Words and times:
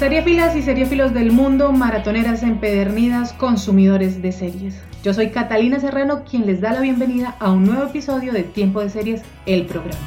Seriefilas 0.00 0.56
y 0.56 0.62
seriefilos 0.62 1.12
del 1.12 1.30
mundo, 1.30 1.72
maratoneras 1.72 2.42
empedernidas, 2.42 3.34
consumidores 3.34 4.22
de 4.22 4.32
series. 4.32 4.80
Yo 5.02 5.12
soy 5.12 5.28
Catalina 5.28 5.78
Serrano, 5.78 6.24
quien 6.24 6.46
les 6.46 6.62
da 6.62 6.72
la 6.72 6.80
bienvenida 6.80 7.36
a 7.38 7.50
un 7.50 7.66
nuevo 7.66 7.84
episodio 7.84 8.32
de 8.32 8.42
Tiempo 8.42 8.80
de 8.80 8.88
Series, 8.88 9.20
el 9.44 9.66
programa. 9.66 10.00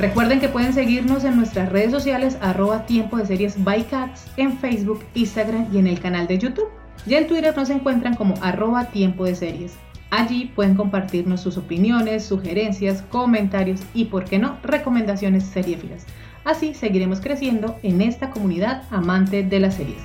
Recuerden 0.00 0.40
que 0.40 0.48
pueden 0.48 0.72
seguirnos 0.72 1.22
en 1.22 1.36
nuestras 1.36 1.68
redes 1.68 1.92
sociales 1.92 2.36
arroba 2.40 2.84
tiempo 2.86 3.18
de 3.18 3.26
series 3.26 3.62
by 3.62 3.84
cats 3.84 4.26
en 4.36 4.58
Facebook, 4.58 5.04
Instagram 5.14 5.68
y 5.72 5.78
en 5.78 5.86
el 5.86 6.00
canal 6.00 6.26
de 6.26 6.38
YouTube. 6.38 6.68
Y 7.06 7.14
en 7.14 7.28
Twitter 7.28 7.56
nos 7.56 7.70
encuentran 7.70 8.16
como 8.16 8.34
arroba 8.42 8.86
tiempo 8.86 9.24
de 9.24 9.36
series. 9.36 9.74
Allí 10.10 10.50
pueden 10.56 10.74
compartirnos 10.74 11.40
sus 11.40 11.56
opiniones, 11.56 12.24
sugerencias, 12.24 13.02
comentarios 13.02 13.80
y, 13.94 14.06
por 14.06 14.24
qué 14.24 14.40
no, 14.40 14.58
recomendaciones 14.64 15.44
seriéfilas. 15.44 16.04
Así 16.44 16.74
seguiremos 16.74 17.20
creciendo 17.20 17.78
en 17.84 18.02
esta 18.02 18.30
comunidad 18.30 18.82
amante 18.90 19.44
de 19.44 19.60
las 19.60 19.74
series. 19.74 20.02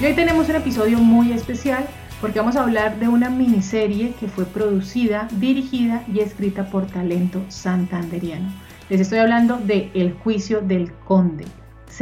Y 0.00 0.06
hoy 0.06 0.14
tenemos 0.14 0.48
un 0.48 0.56
episodio 0.56 0.98
muy 0.98 1.30
especial 1.30 1.86
porque 2.20 2.40
vamos 2.40 2.56
a 2.56 2.62
hablar 2.62 2.98
de 2.98 3.06
una 3.06 3.30
miniserie 3.30 4.14
que 4.18 4.26
fue 4.26 4.44
producida, 4.44 5.28
dirigida 5.38 6.02
y 6.12 6.18
escrita 6.18 6.64
por 6.64 6.86
talento 6.86 7.40
santanderiano. 7.48 8.48
Les 8.88 9.00
estoy 9.00 9.20
hablando 9.20 9.58
de 9.58 9.90
El 9.94 10.14
juicio 10.14 10.60
del 10.60 10.92
conde 10.92 11.44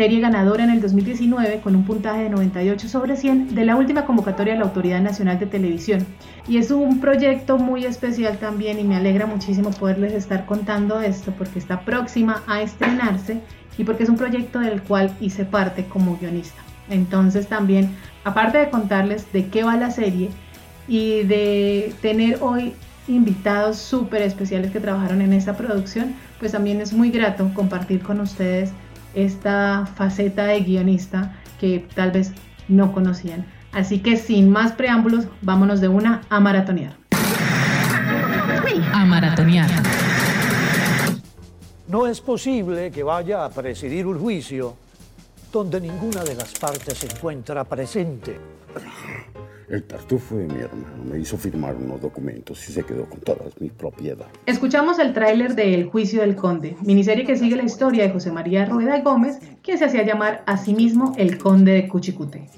serie 0.00 0.20
ganadora 0.20 0.64
en 0.64 0.70
el 0.70 0.80
2019 0.80 1.60
con 1.60 1.76
un 1.76 1.84
puntaje 1.84 2.22
de 2.22 2.30
98 2.30 2.88
sobre 2.88 3.18
100 3.18 3.54
de 3.54 3.66
la 3.66 3.76
última 3.76 4.06
convocatoria 4.06 4.54
de 4.54 4.58
la 4.58 4.64
Autoridad 4.64 5.02
Nacional 5.02 5.38
de 5.38 5.44
Televisión. 5.44 6.06
Y 6.48 6.56
es 6.56 6.70
un 6.70 7.00
proyecto 7.00 7.58
muy 7.58 7.84
especial 7.84 8.38
también 8.38 8.78
y 8.78 8.84
me 8.84 8.96
alegra 8.96 9.26
muchísimo 9.26 9.68
poderles 9.72 10.14
estar 10.14 10.46
contando 10.46 11.02
esto 11.02 11.34
porque 11.36 11.58
está 11.58 11.80
próxima 11.82 12.42
a 12.46 12.62
estrenarse 12.62 13.42
y 13.76 13.84
porque 13.84 14.04
es 14.04 14.08
un 14.08 14.16
proyecto 14.16 14.60
del 14.60 14.80
cual 14.80 15.14
hice 15.20 15.44
parte 15.44 15.84
como 15.84 16.16
guionista. 16.16 16.62
Entonces 16.88 17.46
también, 17.46 17.94
aparte 18.24 18.56
de 18.56 18.70
contarles 18.70 19.30
de 19.34 19.48
qué 19.48 19.64
va 19.64 19.76
la 19.76 19.90
serie 19.90 20.30
y 20.88 21.24
de 21.24 21.92
tener 22.00 22.38
hoy 22.40 22.72
invitados 23.06 23.76
súper 23.76 24.22
especiales 24.22 24.70
que 24.70 24.80
trabajaron 24.80 25.20
en 25.20 25.34
esta 25.34 25.58
producción, 25.58 26.14
pues 26.38 26.52
también 26.52 26.80
es 26.80 26.94
muy 26.94 27.10
grato 27.10 27.50
compartir 27.52 28.00
con 28.00 28.18
ustedes 28.20 28.72
esta 29.14 29.86
faceta 29.94 30.46
de 30.46 30.60
guionista 30.60 31.36
que 31.58 31.86
tal 31.94 32.10
vez 32.10 32.32
no 32.68 32.92
conocían. 32.92 33.46
Así 33.72 34.00
que 34.00 34.16
sin 34.16 34.50
más 34.50 34.72
preámbulos, 34.72 35.26
vámonos 35.42 35.80
de 35.80 35.88
una 35.88 36.22
a 36.28 36.40
maratonear. 36.40 36.96
A 38.92 39.04
maratonear. 39.04 39.68
No 41.88 42.06
es 42.06 42.20
posible 42.20 42.90
que 42.90 43.02
vaya 43.02 43.44
a 43.44 43.50
presidir 43.50 44.06
un 44.06 44.18
juicio 44.18 44.76
donde 45.52 45.80
ninguna 45.80 46.22
de 46.22 46.34
las 46.34 46.52
partes 46.52 46.98
se 46.98 47.06
encuentra 47.06 47.64
presente. 47.64 48.38
El 49.70 49.84
tartufo 49.84 50.36
de 50.36 50.48
mi 50.48 50.60
hermano 50.60 51.04
me 51.08 51.20
hizo 51.20 51.38
firmar 51.38 51.76
unos 51.76 52.00
documentos 52.00 52.68
y 52.68 52.72
se 52.72 52.82
quedó 52.82 53.04
con 53.08 53.20
todas 53.20 53.60
mis 53.60 53.70
propiedades. 53.70 54.32
Escuchamos 54.44 54.98
el 54.98 55.12
tráiler 55.12 55.54
de 55.54 55.74
El 55.74 55.84
Juicio 55.84 56.22
del 56.22 56.34
Conde, 56.34 56.76
miniserie 56.82 57.24
que 57.24 57.36
sigue 57.36 57.54
la 57.54 57.62
historia 57.62 58.02
de 58.02 58.10
José 58.10 58.32
María 58.32 58.64
Rueda 58.64 59.00
Gómez, 59.00 59.38
quien 59.62 59.78
se 59.78 59.84
hacía 59.84 60.04
llamar 60.04 60.42
a 60.46 60.56
sí 60.56 60.74
mismo 60.74 61.12
el 61.16 61.38
Conde 61.38 61.70
de 61.70 61.86
Cuchicute, 61.86 62.48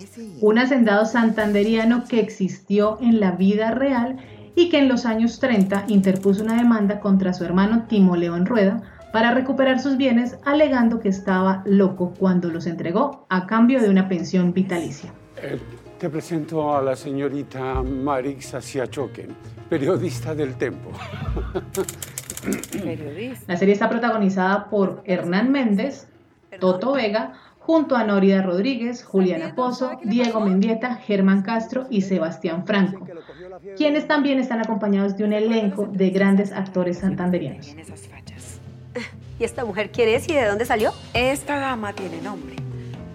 un 0.40 0.58
hacendado 0.58 1.04
santanderiano 1.04 2.04
que 2.08 2.18
existió 2.18 2.96
en 3.02 3.20
la 3.20 3.32
vida 3.32 3.72
real 3.72 4.16
y 4.54 4.70
que 4.70 4.78
en 4.78 4.88
los 4.88 5.04
años 5.04 5.38
30 5.38 5.84
interpuso 5.88 6.42
una 6.42 6.56
demanda 6.56 7.00
contra 7.00 7.34
su 7.34 7.44
hermano 7.44 7.84
Timo 7.90 8.16
León 8.16 8.46
Rueda 8.46 8.80
para 9.12 9.34
recuperar 9.34 9.80
sus 9.80 9.98
bienes 9.98 10.38
alegando 10.46 10.98
que 10.98 11.10
estaba 11.10 11.62
loco 11.66 12.14
cuando 12.18 12.48
los 12.48 12.66
entregó 12.66 13.26
a 13.28 13.46
cambio 13.46 13.82
de 13.82 13.90
una 13.90 14.08
pensión 14.08 14.54
vitalicia. 14.54 15.12
Te 16.02 16.10
presento 16.10 16.76
a 16.76 16.82
la 16.82 16.96
señorita 16.96 17.80
Marix 17.80 18.54
Asiachoque, 18.54 19.28
periodista 19.70 20.34
del 20.34 20.56
Tempo. 20.56 20.90
La 23.46 23.56
serie 23.56 23.72
está 23.72 23.88
protagonizada 23.88 24.68
por 24.68 25.00
Hernán 25.04 25.52
Méndez, 25.52 26.08
Toto 26.58 26.94
Vega, 26.94 27.34
junto 27.60 27.94
a 27.94 28.02
Norida 28.02 28.42
Rodríguez, 28.42 29.04
Juliana 29.04 29.54
Pozo, 29.54 29.92
Diego 30.02 30.40
Mendieta, 30.40 30.96
Germán 30.96 31.42
Castro 31.42 31.86
y 31.88 32.00
Sebastián 32.00 32.66
Franco, 32.66 33.06
quienes 33.76 34.08
también 34.08 34.40
están 34.40 34.58
acompañados 34.58 35.16
de 35.16 35.22
un 35.22 35.32
elenco 35.32 35.86
de 35.86 36.10
grandes 36.10 36.50
actores 36.50 36.98
santanderianos. 36.98 37.76
¿Y 39.38 39.44
esta 39.44 39.64
mujer 39.64 39.92
quién 39.92 40.08
es 40.08 40.28
y 40.28 40.32
de 40.32 40.46
dónde 40.46 40.64
salió? 40.64 40.90
Esta 41.14 41.60
dama 41.60 41.92
tiene 41.92 42.20
nombre. 42.22 42.61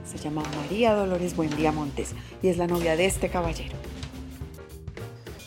Se 0.08 0.18
llama 0.18 0.42
María 0.56 0.94
Dolores 0.94 1.36
Buendía 1.36 1.74
Montes 1.74 2.16
y 2.42 2.48
es 2.48 2.58
la 2.58 2.66
novia 2.66 2.96
de 2.96 3.06
este 3.06 3.28
caballero. 3.28 3.76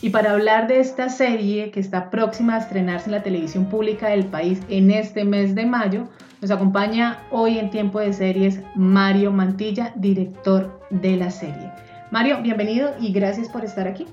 Y 0.02 0.10
para 0.10 0.32
hablar 0.32 0.68
de 0.68 0.80
esta 0.80 1.08
serie 1.08 1.70
que 1.70 1.80
está 1.80 2.10
próxima 2.10 2.56
a 2.56 2.58
estrenarse 2.58 3.06
en 3.06 3.12
la 3.12 3.22
televisión 3.22 3.66
pública 3.70 4.08
del 4.08 4.26
país 4.26 4.60
en 4.68 4.90
este 4.90 5.24
mes 5.24 5.54
de 5.54 5.64
mayo, 5.64 6.08
nos 6.42 6.50
acompaña 6.50 7.22
hoy 7.30 7.58
en 7.58 7.70
tiempo 7.70 8.00
de 8.00 8.12
series 8.12 8.60
Mario 8.74 9.32
Mantilla, 9.32 9.94
director 9.96 10.78
de 10.90 11.16
la 11.16 11.30
serie. 11.30 11.70
Mario, 12.10 12.42
bienvenido 12.42 12.90
y 13.00 13.12
gracias 13.12 13.48
por 13.48 13.64
estar 13.64 13.88
aquí. 13.88 14.06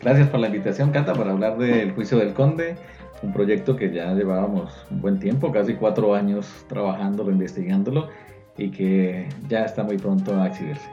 Gracias 0.00 0.28
por 0.28 0.40
la 0.40 0.46
invitación, 0.46 0.92
Cata, 0.92 1.12
para 1.12 1.32
hablar 1.32 1.58
del 1.58 1.92
juicio 1.92 2.18
del 2.18 2.32
conde, 2.32 2.76
un 3.22 3.34
proyecto 3.34 3.76
que 3.76 3.92
ya 3.92 4.14
llevábamos 4.14 4.72
un 4.90 5.02
buen 5.02 5.18
tiempo, 5.18 5.52
casi 5.52 5.74
cuatro 5.74 6.14
años 6.14 6.46
trabajándolo, 6.68 7.30
investigándolo 7.30 8.08
y 8.58 8.70
que 8.70 9.28
ya 9.48 9.64
está 9.64 9.84
muy 9.84 9.96
pronto 9.96 10.38
a 10.38 10.48
exhibirse. 10.48 10.88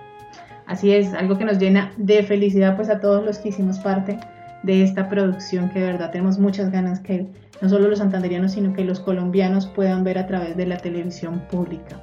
Así 0.67 0.93
es, 0.93 1.13
algo 1.13 1.37
que 1.37 1.45
nos 1.45 1.59
llena 1.59 1.91
de 1.97 2.23
felicidad 2.23 2.75
pues 2.75 2.89
a 2.89 2.99
todos 2.99 3.23
los 3.23 3.39
que 3.39 3.49
hicimos 3.49 3.79
parte 3.79 4.17
de 4.63 4.83
esta 4.83 5.09
producción 5.09 5.69
que 5.69 5.79
de 5.79 5.87
verdad 5.87 6.11
tenemos 6.11 6.39
muchas 6.39 6.71
ganas 6.71 6.99
que 6.99 7.27
no 7.61 7.69
solo 7.69 7.87
los 7.87 7.99
santanderianos 7.99 8.53
sino 8.53 8.73
que 8.73 8.83
los 8.83 8.99
colombianos 8.99 9.67
puedan 9.67 10.03
ver 10.03 10.17
a 10.17 10.27
través 10.27 10.55
de 10.57 10.65
la 10.65 10.77
televisión 10.77 11.41
pública. 11.51 11.97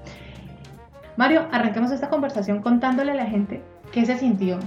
Mario, 1.16 1.46
arranquemos 1.50 1.90
esta 1.90 2.08
conversación 2.08 2.62
contándole 2.62 3.12
a 3.12 3.16
la 3.16 3.26
gente 3.26 3.62
qué 3.92 4.06
se 4.06 4.16
sintió 4.16 4.58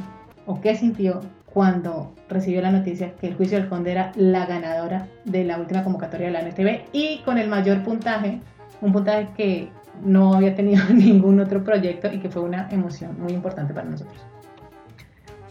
o 0.46 0.60
qué 0.62 0.76
sintió 0.76 1.22
cuando 1.46 2.14
recibió 2.28 2.62
la 2.62 2.72
noticia 2.72 3.14
que 3.16 3.28
el 3.28 3.36
juicio 3.36 3.58
del 3.58 3.70
conde 3.70 3.94
era 3.94 4.12
la 4.16 4.46
ganadora 4.46 5.08
de 5.24 5.46
la 5.46 5.58
última 5.58 5.84
convocatoria 5.84 6.28
de 6.28 6.34
la 6.34 6.42
NTV 6.42 6.90
y 6.92 7.22
con 7.24 7.38
el 7.38 7.48
mayor 7.48 7.82
puntaje, 7.82 8.42
un 8.82 8.92
puntaje 8.92 9.30
que 9.38 9.70
no 10.04 10.34
había 10.34 10.56
tenido 10.56 10.84
ningún 10.94 11.40
otro 11.40 11.64
proyecto 11.64 12.12
y 12.12 12.20
que 12.20 12.30
fue 12.30 12.42
una 12.42 12.70
emoción 12.70 13.16
muy 13.20 13.34
importante 13.34 13.74
para 13.74 13.90
nosotros. 13.90 14.18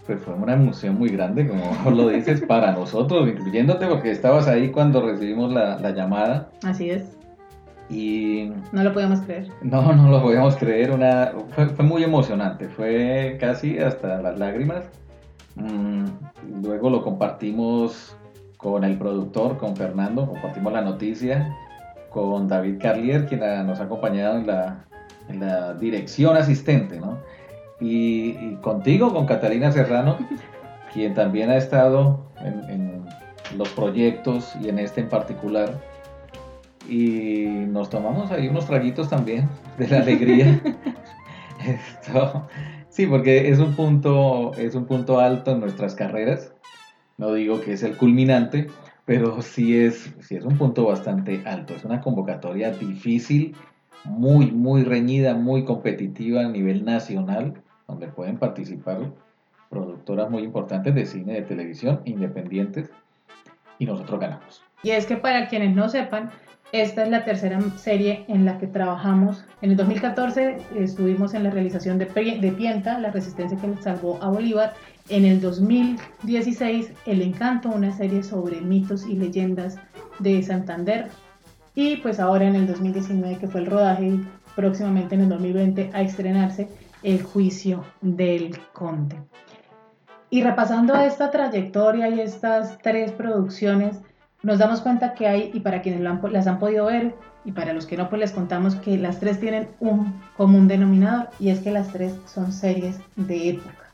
Pues 0.07 0.21
fue 0.21 0.35
una 0.35 0.53
emoción 0.53 0.99
muy 0.99 1.09
grande, 1.09 1.49
como 1.49 1.91
lo 1.91 2.09
dices, 2.09 2.43
para 2.43 2.73
nosotros, 2.73 3.29
incluyéndote 3.29 3.87
porque 3.87 4.11
estabas 4.11 4.49
ahí 4.49 4.71
cuando 4.71 5.01
recibimos 5.01 5.53
la, 5.53 5.79
la 5.79 5.91
llamada. 5.93 6.51
Así 6.63 6.91
es. 6.91 7.17
Y... 7.89 8.51
No 8.73 8.83
lo 8.83 8.93
podíamos 8.93 9.21
creer. 9.21 9.49
No, 9.63 9.93
no 9.93 10.11
lo 10.11 10.23
podíamos 10.23 10.57
creer. 10.57 10.91
Una, 10.91 11.33
fue, 11.51 11.67
fue 11.69 11.85
muy 11.85 12.03
emocionante, 12.03 12.69
fue 12.69 13.37
casi 13.41 13.79
hasta 13.79 14.21
las 14.21 14.39
lágrimas. 14.39 14.85
Mm, 15.57 16.05
luego 16.63 16.91
lo 16.91 17.03
compartimos 17.03 18.17
con 18.57 18.85
el 18.85 18.97
productor, 18.97 19.59
con 19.59 19.77
Fernando, 19.77 20.27
compartimos 20.27 20.73
la 20.73 20.81
noticia 20.81 21.55
con 22.15 22.47
David 22.47 22.79
Carlier, 22.81 23.27
quien 23.27 23.41
nos 23.67 23.81
ha 23.81 23.85
acompañado 23.85 24.39
en 24.39 24.47
la, 24.47 24.85
en 25.29 25.41
la 25.41 25.75
dirección 25.75 26.37
asistente, 26.37 27.01
¿no? 27.01 27.19
Y, 27.81 28.55
contigo, 28.63 29.13
con 29.13 29.27
Catalina 29.27 29.73
Serrano, 29.73 30.17
quien 30.95 31.13
también 31.13 31.51
ha 31.51 31.57
estado 31.57 32.21
en, 32.41 32.71
en, 32.71 33.05
los 33.59 33.69
proyectos 33.71 34.55
y 34.63 34.69
en 34.69 34.79
este 34.79 35.01
en 35.01 35.09
particular. 35.09 35.81
Y 36.89 37.45
nos 37.69 37.91
tomamos 37.91 38.31
ahí 38.31 38.49
unos 38.49 38.67
traguitos 38.67 39.09
también 39.09 39.49
de 39.79 39.89
la 39.89 39.99
alegría. 39.99 40.61
Esto, 42.01 42.47
sí, 42.89 43.07
porque 43.07 43.51
es 43.51 43.59
un 43.59 43.75
punto, 43.75 44.53
es 44.55 44.75
un 44.75 44.87
punto 44.87 45.21
alto 45.21 45.53
en 45.53 45.61
nuestras 45.61 45.95
carreras. 45.95 46.53
No 47.19 47.33
digo 47.35 47.61
que 47.61 47.75
es 47.75 47.83
el 47.83 47.97
culminante, 47.97 48.69
pero 49.05 49.43
sí 49.43 49.79
es, 49.79 50.15
sí 50.21 50.37
es 50.37 50.45
un 50.45 50.57
punto 50.57 50.87
bastante 50.87 51.43
alto. 51.45 51.75
Es 51.75 51.85
una 51.85 52.01
convocatoria 52.01 52.71
difícil, 52.71 53.55
muy, 54.05 54.51
muy 54.51 54.85
reñida, 54.85 55.35
muy 55.35 55.65
competitiva 55.65 56.43
a 56.43 56.49
nivel 56.49 56.85
nacional, 56.85 57.55
donde 57.87 58.09
pueden 58.09 58.39
participar 58.39 59.13
productoras 59.71 60.31
muy 60.31 60.43
importantes 60.43 60.95
de 60.95 61.07
cine, 61.07 61.35
de 61.35 61.43
televisión, 61.43 62.01
independientes, 62.05 62.91
y 63.79 63.87
nosotros 63.87 64.21
ganamos. 64.21 64.63
Y 64.83 64.91
es 64.91 65.07
que 65.07 65.17
para 65.17 65.49
quienes 65.49 65.75
no 65.75 65.89
sepan, 65.89 66.31
esta 66.73 67.05
es 67.05 67.11
la 67.11 67.25
tercera 67.25 67.61
serie 67.77 68.25
en 68.29 68.45
la 68.45 68.59
que 68.59 68.67
trabajamos. 68.67 69.45
En 69.63 69.71
el 69.71 69.77
2014 69.77 70.59
estuvimos 70.77 71.35
en 71.35 71.45
la 71.45 71.51
realización 71.51 71.99
de, 71.99 72.07
de 72.07 72.53
Pienta, 72.53 72.99
la 72.99 73.11
resistencia 73.11 73.57
que 73.59 73.83
salvó 73.83 74.19
a 74.23 74.29
Bolívar. 74.29 74.75
En 75.09 75.25
el 75.25 75.41
2016, 75.41 76.93
El 77.07 77.23
Encanto, 77.23 77.69
una 77.69 77.97
serie 77.97 78.23
sobre 78.23 78.61
mitos 78.61 79.07
y 79.07 79.17
leyendas 79.17 79.77
de 80.19 80.43
Santander. 80.43 81.11
Y 81.75 81.97
pues 81.99 82.19
ahora 82.19 82.47
en 82.47 82.57
el 82.57 82.67
2019, 82.67 83.39
que 83.39 83.49
fue 83.49 83.61
el 83.61 83.67
rodaje, 83.67 84.07
y 84.07 84.27
próximamente 84.57 85.15
en 85.15 85.23
el 85.23 85.29
2020 85.29 85.91
a 85.93 86.03
estrenarse 86.03 86.69
El 87.03 87.23
Juicio 87.23 87.85
del 88.01 88.59
Conde. 88.73 89.17
Y 90.31 90.43
repasando 90.43 90.97
esta 90.97 91.31
trayectoria 91.31 92.09
y 92.09 92.21
estas 92.21 92.79
tres 92.79 93.13
producciones, 93.13 94.01
nos 94.45 94.59
damos 94.59 94.83
cuenta 94.83 95.15
que 95.15 95.27
hay, 95.27 95.51
y 95.55 95.61
para 95.61 95.81
quienes 95.81 96.03
las 96.03 96.47
han 96.47 96.59
podido 96.59 96.87
ver, 96.87 97.15
y 97.47 97.53
para 97.53 97.73
los 97.73 97.87
que 97.87 97.97
no, 97.97 98.09
pues 98.09 98.21
les 98.21 98.33
contamos 98.33 98.77
que 98.77 98.99
las 98.99 99.19
tres 99.19 99.41
tienen 99.41 99.69
un 99.81 100.21
común 100.37 100.69
denominador, 100.69 101.31
y 101.41 101.49
es 101.49 101.61
que 101.61 101.71
las 101.71 101.89
tres 101.89 102.15
son 102.27 102.53
series 102.53 103.01
de 103.17 103.51
época. 103.51 103.85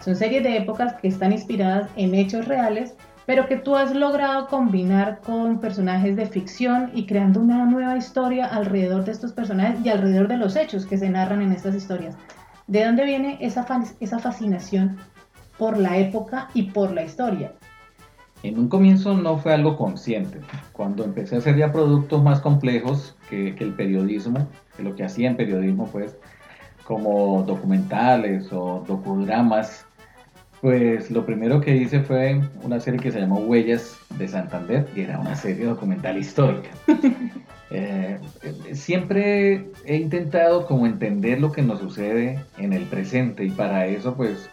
Son 0.00 0.16
series 0.16 0.42
de 0.42 0.56
épocas 0.56 0.94
que 0.94 1.08
están 1.08 1.32
inspiradas 1.32 1.88
en 1.94 2.14
hechos 2.14 2.48
reales, 2.48 2.94
pero 3.24 3.46
que 3.46 3.56
tú 3.56 3.76
has 3.76 3.94
logrado 3.94 4.48
combinar 4.48 5.20
con 5.24 5.60
personajes 5.60 6.16
de 6.16 6.26
ficción 6.26 6.90
y 6.92 7.06
creando 7.06 7.40
una 7.40 7.64
nueva 7.64 7.96
historia 7.96 8.46
alrededor 8.46 9.04
de 9.04 9.12
estos 9.12 9.32
personajes 9.32 9.78
y 9.84 9.90
alrededor 9.90 10.26
de 10.26 10.38
los 10.38 10.56
hechos 10.56 10.86
que 10.86 10.98
se 10.98 11.08
narran 11.08 11.42
en 11.42 11.52
estas 11.52 11.76
historias. 11.76 12.16
¿De 12.66 12.84
dónde 12.84 13.04
viene 13.04 13.38
esa, 13.40 13.64
esa 14.00 14.18
fascinación 14.18 14.96
por 15.56 15.78
la 15.78 15.98
época 15.98 16.48
y 16.54 16.64
por 16.64 16.90
la 16.90 17.04
historia? 17.04 17.52
En 18.42 18.58
un 18.58 18.68
comienzo 18.68 19.14
no 19.14 19.36
fue 19.38 19.52
algo 19.52 19.76
consciente. 19.76 20.40
Cuando 20.72 21.04
empecé 21.04 21.34
a 21.34 21.38
hacer 21.38 21.56
ya 21.56 21.72
productos 21.72 22.22
más 22.22 22.40
complejos 22.40 23.16
que, 23.28 23.54
el 23.58 23.74
periodismo, 23.74 24.48
que 24.76 24.82
lo 24.82 24.94
que 24.94 25.04
hacía 25.04 25.28
en 25.28 25.36
periodismo, 25.36 25.86
pues, 25.88 26.16
como 26.84 27.42
documentales 27.42 28.50
o 28.52 28.82
docudramas, 28.86 29.86
pues 30.62 31.10
lo 31.10 31.24
primero 31.24 31.60
que 31.60 31.76
hice 31.76 32.00
fue 32.00 32.40
una 32.62 32.80
serie 32.80 33.00
que 33.00 33.10
se 33.10 33.20
llamó 33.20 33.40
Huellas 33.40 33.96
de 34.18 34.26
Santander, 34.26 34.88
y 34.94 35.02
era 35.02 35.18
una 35.18 35.34
serie 35.34 35.66
documental 35.66 36.18
histórica. 36.18 36.70
Eh, 37.72 38.18
siempre 38.72 39.64
he 39.84 39.96
intentado 39.96 40.66
como 40.66 40.86
entender 40.86 41.40
lo 41.40 41.52
que 41.52 41.62
nos 41.62 41.78
sucede 41.78 42.44
en 42.58 42.72
el 42.72 42.82
presente 42.86 43.44
y 43.44 43.50
para 43.50 43.86
eso 43.86 44.16
pues 44.16 44.50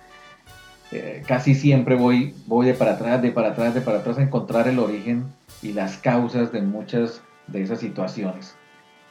eh, 0.91 1.23
casi 1.27 1.53
siempre 1.53 1.95
voy, 1.95 2.33
voy 2.45 2.65
de 2.65 2.73
para 2.73 2.93
atrás, 2.93 3.21
de 3.21 3.31
para 3.31 3.49
atrás, 3.49 3.73
de 3.73 3.81
para 3.81 3.99
atrás 3.99 4.17
a 4.17 4.23
encontrar 4.23 4.67
el 4.67 4.79
origen 4.79 5.25
y 5.61 5.73
las 5.73 5.97
causas 5.97 6.51
de 6.51 6.61
muchas 6.61 7.21
de 7.47 7.61
esas 7.61 7.79
situaciones. 7.79 8.55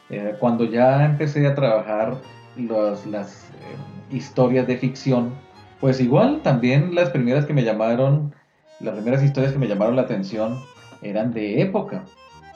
Eh, 0.08 0.36
cuando 0.38 0.64
ya 0.64 1.04
empecé 1.04 1.46
a 1.46 1.54
trabajar 1.54 2.16
las 2.56 3.04
eh, 3.06 4.14
historias 4.14 4.66
de 4.66 4.78
ficción, 4.78 5.34
pues 5.80 6.00
igual 6.00 6.40
también 6.42 6.94
las 6.94 7.10
primeras 7.10 7.44
que 7.44 7.52
me 7.52 7.64
llamaron, 7.64 8.34
las 8.80 8.94
primeras 8.94 9.22
historias 9.22 9.52
que 9.52 9.58
me 9.58 9.68
llamaron 9.68 9.96
la 9.96 10.02
atención 10.02 10.58
eran 11.02 11.32
de 11.32 11.60
época. 11.60 12.04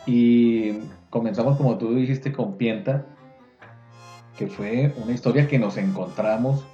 Y 0.07 0.79
comenzamos, 1.11 1.59
como 1.59 1.77
tú 1.77 1.95
dijiste, 1.95 2.33
con 2.33 2.57
Pienta, 2.57 3.05
que 4.39 4.47
fue 4.47 4.95
una 5.03 5.13
historia 5.13 5.47
que 5.47 5.59
nos 5.59 5.77
encontramos 5.77 6.65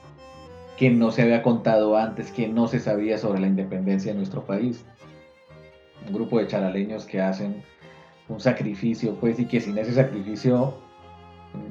que 0.77 0.91
no 0.91 1.11
se 1.11 1.23
había 1.23 1.43
contado 1.43 1.97
antes, 1.97 2.31
que 2.31 2.49
no 2.49 2.69
se 2.69 2.81
sabía 2.81 3.19
sobre 3.19 3.41
la 3.41 3.47
independencia 3.47 4.13
de 4.13 4.19
nuestro 4.19 4.45
país. 4.45 4.85
Un 6.07 6.15
grupo 6.15 6.39
de 6.39 6.47
charaleños 6.47 7.07
que 7.07 7.21
hacen 7.21 7.63
un 8.29 8.41
sacrificio, 8.41 9.15
pues, 9.15 9.39
y 9.39 9.47
que 9.47 9.61
sin 9.61 9.79
ese 9.79 9.95
sacrificio, 9.95 10.75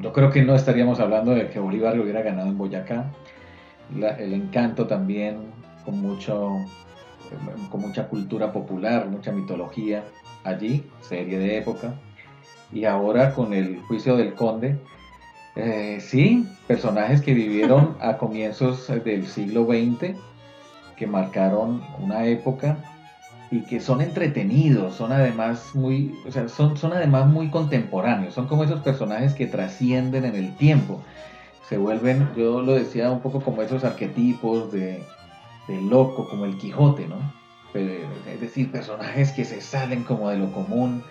yo 0.01 0.13
creo 0.13 0.31
que 0.31 0.43
no 0.43 0.55
estaríamos 0.55 0.99
hablando 0.99 1.35
de 1.35 1.49
que 1.49 1.59
Bolívar 1.59 1.95
lo 1.95 2.03
hubiera 2.03 2.21
ganado 2.21 2.49
en 2.49 2.57
Boyacá. 2.57 3.11
el 3.91 4.33
encanto 4.33 4.87
también, 4.87 5.37
con, 5.83 6.01
mucho, 6.01 6.51
con 7.69 7.81
mucha 7.81 8.07
cultura 8.07 8.51
popular, 8.51 9.07
mucha 9.07 9.31
mitología 9.31 10.03
allí, 10.43 10.83
serie 11.01 11.37
de 11.37 11.57
época. 11.57 11.93
Y 12.71 12.85
ahora 12.85 13.33
con 13.35 13.53
el 13.53 13.79
juicio 13.81 14.17
del 14.17 14.33
conde, 14.33 14.77
eh, 15.55 15.99
sí, 16.01 16.47
personajes 16.67 17.21
que 17.21 17.33
vivieron 17.33 17.95
a 18.01 18.17
comienzos 18.17 18.87
del 19.03 19.27
siglo 19.27 19.65
XX, 19.65 20.15
que 20.95 21.07
marcaron 21.07 21.83
una 21.99 22.25
época 22.25 22.77
y 23.51 23.61
que 23.61 23.79
son 23.79 24.01
entretenidos, 24.01 24.95
son 24.95 25.11
además 25.11 25.75
muy, 25.75 26.17
o 26.27 26.31
sea, 26.31 26.47
son, 26.49 26.77
son 26.77 26.93
además 26.93 27.27
muy 27.27 27.49
contemporáneos, 27.49 28.33
son 28.33 28.47
como 28.47 28.63
esos 28.63 28.81
personajes 28.81 29.33
que 29.33 29.45
trascienden 29.45 30.25
en 30.25 30.35
el 30.35 30.55
tiempo, 30.55 31.01
se 31.69 31.77
vuelven, 31.77 32.29
yo 32.35 32.61
lo 32.61 32.73
decía 32.73 33.11
un 33.11 33.21
poco 33.21 33.41
como 33.41 33.61
esos 33.61 33.83
arquetipos 33.83 34.71
de, 34.71 35.03
de 35.67 35.81
loco, 35.81 36.27
como 36.29 36.45
el 36.45 36.57
Quijote, 36.57 37.07
¿no? 37.07 37.17
Es 37.75 38.39
decir, 38.39 38.71
personajes 38.71 39.31
que 39.33 39.43
se 39.43 39.59
salen 39.59 40.03
como 40.03 40.29
de 40.29 40.37
lo 40.37 40.51
común, 40.53 41.03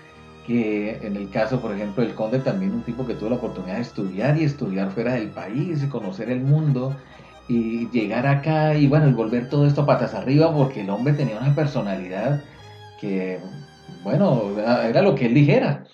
que 0.47 0.99
en 1.03 1.17
el 1.17 1.31
caso, 1.31 1.61
por 1.61 1.73
ejemplo, 1.73 2.05
del 2.05 2.15
conde 2.15 2.39
también 2.39 2.73
un 2.73 2.83
tipo 2.83 3.07
que 3.07 3.15
tuvo 3.15 3.31
la 3.31 3.37
oportunidad 3.37 3.77
de 3.77 3.83
estudiar 3.83 4.37
y 4.39 4.45
estudiar 4.45 4.91
fuera 4.91 5.15
del 5.15 5.31
país 5.31 5.83
y 5.83 5.89
conocer 5.89 6.31
el 6.31 6.41
mundo 6.41 6.95
y 7.49 7.89
llegar 7.91 8.27
acá 8.27 8.75
y 8.75 8.87
bueno, 8.87 9.09
y 9.09 9.13
volver 9.13 9.49
todo 9.49 9.67
esto 9.67 9.87
patas 9.87 10.15
arriba 10.15 10.53
porque 10.55 10.83
el 10.83 10.91
hombre 10.91 11.15
tenía 11.15 11.39
una 11.39 11.55
personalidad 11.55 12.43
que, 13.01 13.39
bueno, 14.03 14.43
era 14.59 15.03
lo 15.03 15.15
que 15.15 15.27
él 15.27 15.35
dijera. 15.35 15.85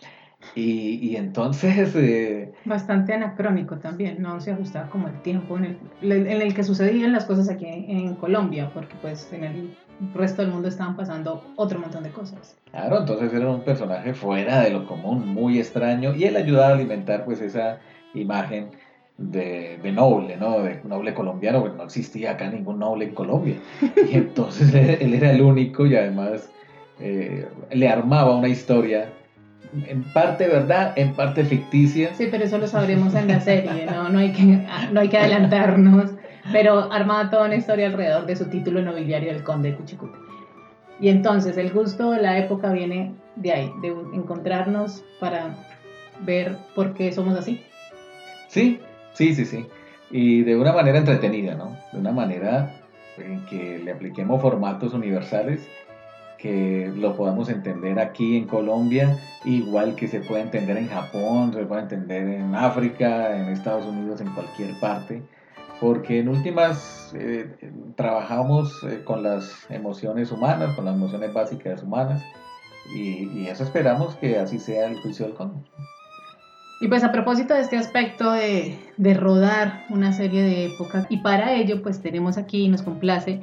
Y, 0.55 1.17
entonces... 1.17 1.95
Eh, 1.95 2.53
Bastante 2.65 3.15
anacrónico 3.15 3.79
también, 3.79 4.21
no 4.21 4.41
se 4.41 4.53
ajustaba 4.53 4.89
como 4.91 5.09
el 5.09 5.21
tiempo 5.23 5.57
en 5.57 5.79
el, 6.03 6.13
en 6.13 6.43
el 6.43 6.55
que 6.55 6.65
sucedían 6.65 7.13
las 7.13 7.25
cosas 7.25 7.49
aquí 7.49 7.67
en 7.67 8.15
Colombia, 8.17 8.71
porque 8.75 8.95
pues 9.01 9.33
en 9.33 9.45
el 9.45 9.77
resto 10.15 10.43
del 10.43 10.51
mundo 10.51 10.69
estaban 10.69 10.97
pasando 10.97 11.45
otro 11.57 11.79
montón 11.79 12.03
de 12.03 12.11
cosas. 12.11 12.57
Claro, 12.71 12.99
entonces 13.01 13.33
era 13.33 13.49
un 13.49 13.63
personaje 13.63 14.15
fuera 14.15 14.63
de 14.63 14.71
lo 14.71 14.87
común, 14.87 15.29
muy 15.29 15.59
extraño, 15.59 16.15
y 16.15 16.25
él 16.25 16.37
ayudaba 16.37 16.69
a 16.69 16.75
alimentar 16.75 17.25
pues 17.25 17.41
esa 17.41 17.79
imagen 18.15 18.71
de, 19.19 19.79
noble, 19.93 20.37
¿no? 20.37 20.61
De 20.63 20.81
noble 20.85 21.15
colombiano, 21.15 21.61
porque 21.61 21.77
no 21.77 21.85
existía 21.85 22.33
acá 22.33 22.49
ningún 22.51 22.79
noble 22.79 23.07
en 23.07 23.15
Colombia. 23.15 23.57
Y 24.11 24.17
entonces 24.17 24.75
él 24.75 25.15
era 25.15 25.31
el 25.31 25.43
único 25.43 25.87
y 25.87 25.95
además 25.95 26.51
eh, 26.99 27.47
le 27.71 27.89
armaba 27.89 28.35
una 28.35 28.49
historia 28.49 29.13
en 29.87 30.03
parte 30.13 30.49
verdad, 30.49 30.93
en 30.97 31.15
parte 31.15 31.45
ficticia. 31.45 32.15
Sí, 32.15 32.29
pero 32.31 32.45
eso 32.45 32.59
lo 32.59 32.67
sabremos 32.67 33.15
en 33.15 33.29
la 33.29 33.41
serie, 33.41 33.87
¿no? 33.87 34.09
No 34.09 34.19
hay 34.19 34.33
que, 34.33 34.67
no 34.93 35.01
hay 35.01 35.09
que 35.09 35.19
adelantarnos 35.19 36.11
pero 36.53 36.93
armaba 36.93 37.31
toda 37.31 37.47
una 37.47 37.57
historia 37.57 37.87
alrededor 37.87 38.27
de 38.27 38.37
su 38.37 38.47
título 38.47 38.83
nobiliario 38.83 39.33
del 39.33 39.43
conde 39.43 39.71
de 39.71 39.77
Cuchicuti. 39.77 40.19
Y 41.01 41.09
entonces 41.09 41.57
el 41.57 41.73
gusto 41.73 42.11
de 42.11 42.21
la 42.21 42.39
época 42.39 42.73
viene 42.73 43.15
de 43.37 43.53
ahí, 43.53 43.73
de 43.81 43.89
encontrarnos 44.15 45.03
para 45.19 45.55
ver 46.21 46.57
por 46.75 46.95
qué 46.95 47.13
somos 47.13 47.39
así. 47.39 47.63
Sí, 48.49 48.81
sí, 49.15 49.35
sí, 49.35 49.45
sí. 49.45 49.67
Y 50.11 50.43
de 50.43 50.57
una 50.57 50.73
manera 50.73 50.99
entretenida, 50.99 51.55
¿no? 51.55 51.77
De 51.93 51.99
una 51.99 52.13
manera 52.13 52.75
en 53.17 53.45
que 53.47 53.79
le 53.79 53.93
apliquemos 53.93 54.43
formatos 54.43 54.93
universales, 54.93 55.67
que 56.41 56.91
lo 56.95 57.17
podamos 57.17 57.49
entender 57.49 57.99
aquí 57.99 58.37
en 58.37 58.47
Colombia, 58.47 59.19
igual 59.45 59.95
que 59.95 60.09
se 60.09 60.21
puede 60.21 60.43
entender 60.43 60.77
en 60.77 60.89
Japón, 60.89 61.53
se 61.53 61.65
puede 61.67 61.83
entender 61.83 62.29
en 62.29 62.55
África, 62.55 63.37
en 63.37 63.49
Estados 63.49 63.87
Unidos, 63.87 64.21
en 64.21 64.31
cualquier 64.31 64.79
parte 64.81 65.23
porque 65.81 66.21
en 66.21 66.29
últimas 66.29 67.13
eh, 67.19 67.57
trabajamos 67.97 68.85
eh, 68.85 69.03
con 69.03 69.23
las 69.23 69.67
emociones 69.71 70.31
humanas, 70.31 70.75
con 70.77 70.85
las 70.85 70.95
emociones 70.95 71.33
básicas 71.33 71.83
humanas, 71.83 72.23
y, 72.95 73.47
eso 73.47 73.65
esperamos 73.65 74.15
que 74.17 74.39
así 74.39 74.59
sea 74.59 74.89
el 74.89 75.01
juicio 75.01 75.27
del 75.27 75.35
conde. 75.35 75.65
Y 76.83 76.89
pues 76.89 77.05
a 77.05 77.13
propósito 77.13 77.55
de 77.55 77.61
este 77.61 77.77
aspecto 77.77 78.33
de, 78.33 78.79
de, 78.97 79.15
rodar 79.15 79.85
una 79.91 80.13
serie 80.13 80.43
de 80.43 80.67
época, 80.67 81.07
y 81.09 81.19
para 81.19 81.55
ello 81.55 81.83
pues 81.83 82.01
tenemos 82.01 82.37
aquí, 82.37 82.69
nos 82.69 82.83
complace 82.83 83.41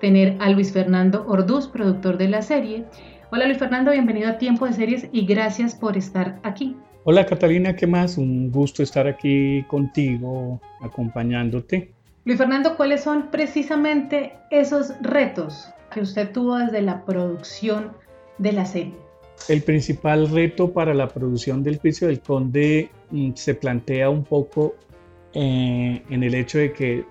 tener 0.00 0.36
a 0.40 0.50
Luis 0.50 0.72
Fernando 0.72 1.24
Orduz, 1.26 1.68
productor 1.68 2.18
de 2.18 2.28
la 2.28 2.42
serie. 2.42 2.84
Hola 3.30 3.46
Luis 3.46 3.58
Fernando, 3.58 3.90
bienvenido 3.90 4.28
a 4.28 4.38
Tiempo 4.38 4.66
de 4.66 4.72
Series 4.72 5.08
y 5.12 5.26
gracias 5.26 5.74
por 5.74 5.96
estar 5.96 6.38
aquí. 6.42 6.76
Hola 7.04 7.26
Catalina, 7.26 7.74
¿qué 7.74 7.86
más? 7.86 8.18
Un 8.18 8.50
gusto 8.50 8.82
estar 8.82 9.06
aquí 9.06 9.64
contigo, 9.68 10.60
acompañándote. 10.80 11.92
Luis 12.24 12.38
Fernando, 12.38 12.76
¿cuáles 12.76 13.02
son 13.02 13.30
precisamente 13.30 14.34
esos 14.50 14.92
retos 15.00 15.68
que 15.92 16.00
usted 16.00 16.32
tuvo 16.32 16.58
desde 16.58 16.82
la 16.82 17.04
producción 17.04 17.92
de 18.38 18.52
la 18.52 18.64
serie? 18.64 19.06
el 19.48 19.62
principal 19.62 20.28
reto 20.28 20.72
para 20.72 20.94
la 20.94 21.08
producción 21.08 21.62
del 21.62 21.78
juicio 21.78 22.08
del 22.08 22.20
conde 22.20 22.90
mm, 23.10 23.32
se 23.34 23.54
plantea 23.54 24.10
un 24.10 24.24
poco 24.24 24.74
eh, 25.34 26.02
en 26.08 26.22
el 26.22 26.34
hecho 26.34 26.58
de 26.58 26.72
que 26.72 27.04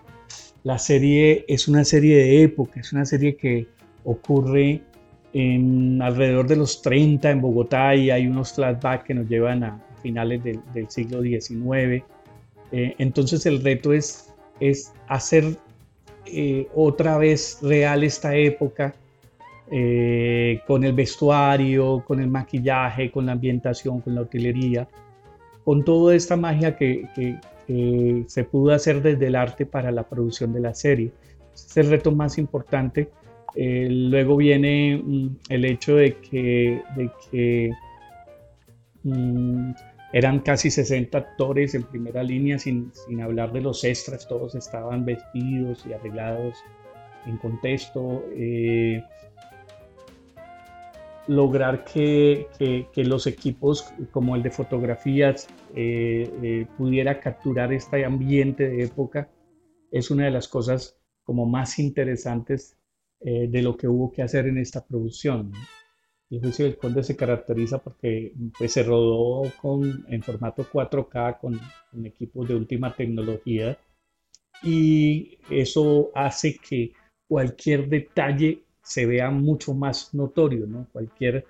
la 0.66 0.80
serie 0.80 1.46
es 1.48 1.68
una 1.68 1.86
serie 1.86 2.18
de 2.18 2.42
época, 2.42 2.80
es 2.80 2.92
una 2.92 3.06
serie 3.06 3.38
que 3.38 3.68
ocurre 4.04 4.82
en 5.32 6.02
alrededor 6.02 6.48
de 6.48 6.56
los 6.56 6.82
30 6.82 7.30
en 7.30 7.40
Bogotá 7.40 7.94
y 7.94 8.10
hay 8.10 8.26
unos 8.26 8.54
flashbacks 8.54 9.04
que 9.04 9.14
nos 9.14 9.30
llevan 9.30 9.64
a 9.64 9.80
finales 10.02 10.44
del, 10.44 10.90
siglo 10.90 11.22
XIX. 11.22 12.04
Eh, 12.72 12.96
entonces 12.98 13.46
el 13.46 13.64
reto 13.64 13.94
es, 13.94 14.34
hacer 15.08 15.56
eh, 16.26 16.68
otra 16.74 17.20
vez 17.20 17.60
real 17.62 18.04
esta 18.04 18.36
época 18.36 18.96
eh, 19.70 20.62
con 20.66 20.84
el 20.84 20.94
vestuario, 20.94 22.04
con 22.08 22.20
el 22.20 22.28
maquillaje, 22.28 23.12
con 23.12 23.28
la 23.28 23.34
ambientación, 23.34 24.02
con 24.02 24.16
la 24.16 24.22
utilería, 24.22 24.88
con 25.64 25.86
toda 25.86 26.16
esta 26.16 26.36
magia 26.36 26.76
que, 26.76 27.08
se 27.68 28.44
pudo 28.44 28.74
hacer 28.74 29.02
desde 29.02 29.28
el 29.28 29.36
arte 29.36 29.66
para 29.66 29.92
la 29.92 30.04
producción 30.04 30.54
de 30.54 30.60
la 30.60 30.74
serie. 30.74 31.12
es 31.54 31.78
el 31.78 31.90
reto 31.90 32.12
más 32.12 32.38
importante. 32.38 33.10
Eh, 33.56 33.88
luego 33.90 34.36
viene 34.36 35.02
mm, 35.02 35.38
el 35.50 35.66
hecho 35.66 35.96
de 35.96 36.18
que, 36.18 36.82
de 36.96 37.10
que 37.32 37.72
mm, 39.04 39.72
eran 40.12 40.40
casi 40.40 40.70
60 40.70 41.18
actores 41.18 41.74
en 41.76 41.84
primera 41.84 42.22
línea, 42.22 42.60
sin, 42.60 42.92
sin, 42.94 43.22
hablar 43.22 43.52
de 43.54 43.62
los 43.62 43.84
extras, 43.84 44.28
todos 44.28 44.56
estaban 44.56 45.06
vestidos 45.06 45.86
y 45.86 45.94
arreglados 45.94 46.58
en 47.26 47.38
contexto. 47.38 48.24
Eh, 48.36 49.02
lograr 51.28 51.84
que, 51.86 52.48
los 52.96 53.28
equipos 53.28 53.94
como 54.12 54.36
el 54.36 54.44
de 54.44 54.52
fotografías 54.52 55.48
eh, 55.76 56.30
eh, 56.44 56.68
pudiera 56.78 57.20
capturar 57.20 57.74
este 57.74 58.06
ambiente 58.06 58.70
de 58.70 58.84
época 58.84 59.30
es 59.92 60.12
una 60.12 60.26
de 60.26 60.32
las 60.32 60.48
cosas 60.48 60.98
como 61.24 61.46
más 61.46 61.80
interesantes 61.80 62.78
eh, 63.22 63.48
de 63.50 63.62
lo 63.62 63.76
que 63.76 63.88
hubo 63.88 64.12
que 64.12 64.22
hacer 64.22 64.48
en 64.48 64.58
esta 64.58 64.86
producción. 64.86 65.52
El 66.30 66.42
juicio 66.42 66.66
del 66.66 66.78
conde 66.78 67.04
se 67.04 67.16
caracteriza 67.16 67.78
porque 67.80 68.34
pues, 68.58 68.74
se 68.74 68.84
rodó 68.84 69.52
con, 69.62 70.06
en 70.10 70.22
formato 70.22 70.66
4K 70.66 71.40
con, 71.40 71.60
con 71.92 72.06
equipos 72.06 72.48
de 72.48 72.56
última 72.56 72.96
tecnología 72.96 73.78
y 74.64 75.38
eso 75.50 76.12
hace 76.14 76.58
que 76.58 76.92
cualquier 77.28 77.88
detalle 77.88 78.65
se 78.86 79.06
vea 79.06 79.32
mucho 79.32 79.74
más 79.74 80.14
notorio, 80.14 80.68
¿no? 80.68 80.88
Cualquier, 80.92 81.46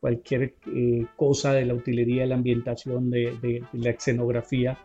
cualquier 0.00 0.54
eh, 0.66 1.06
cosa 1.16 1.52
de 1.52 1.64
la 1.64 1.74
utilería, 1.74 2.22
de 2.22 2.28
la 2.28 2.34
ambientación, 2.34 3.10
de, 3.10 3.62
la 3.72 3.90
escenografía, 3.90 4.76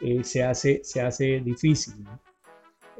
eh, 0.00 0.22
se, 0.22 0.44
hace, 0.44 0.80
se 0.84 1.00
hace 1.00 1.40
difícil, 1.40 1.94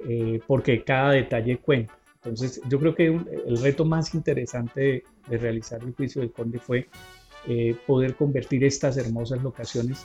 eh, 0.08 0.40
porque 0.46 0.82
cada 0.82 1.12
detalle 1.12 1.58
cuenta. 1.58 1.96
Entonces, 2.16 2.60
yo 2.68 2.80
creo 2.80 2.94
que 2.96 3.06
el 3.06 3.62
reto 3.62 3.84
más 3.84 4.12
interesante 4.12 5.04
de, 5.28 5.38
realizar 5.38 5.80
el 5.84 5.94
juicio 5.94 6.20
del 6.20 6.32
conde 6.32 6.58
fue 6.58 6.88
poder 7.86 8.14
convertir 8.14 8.62
estas 8.64 8.98
hermosas 8.98 9.42
locaciones 9.42 10.04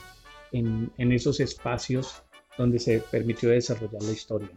en, 0.52 1.12
esos 1.12 1.40
espacios 1.40 2.22
donde 2.56 2.78
se 2.78 3.00
permitió 3.00 3.50
desarrollar 3.50 4.02
la 4.02 4.12
historia. 4.12 4.48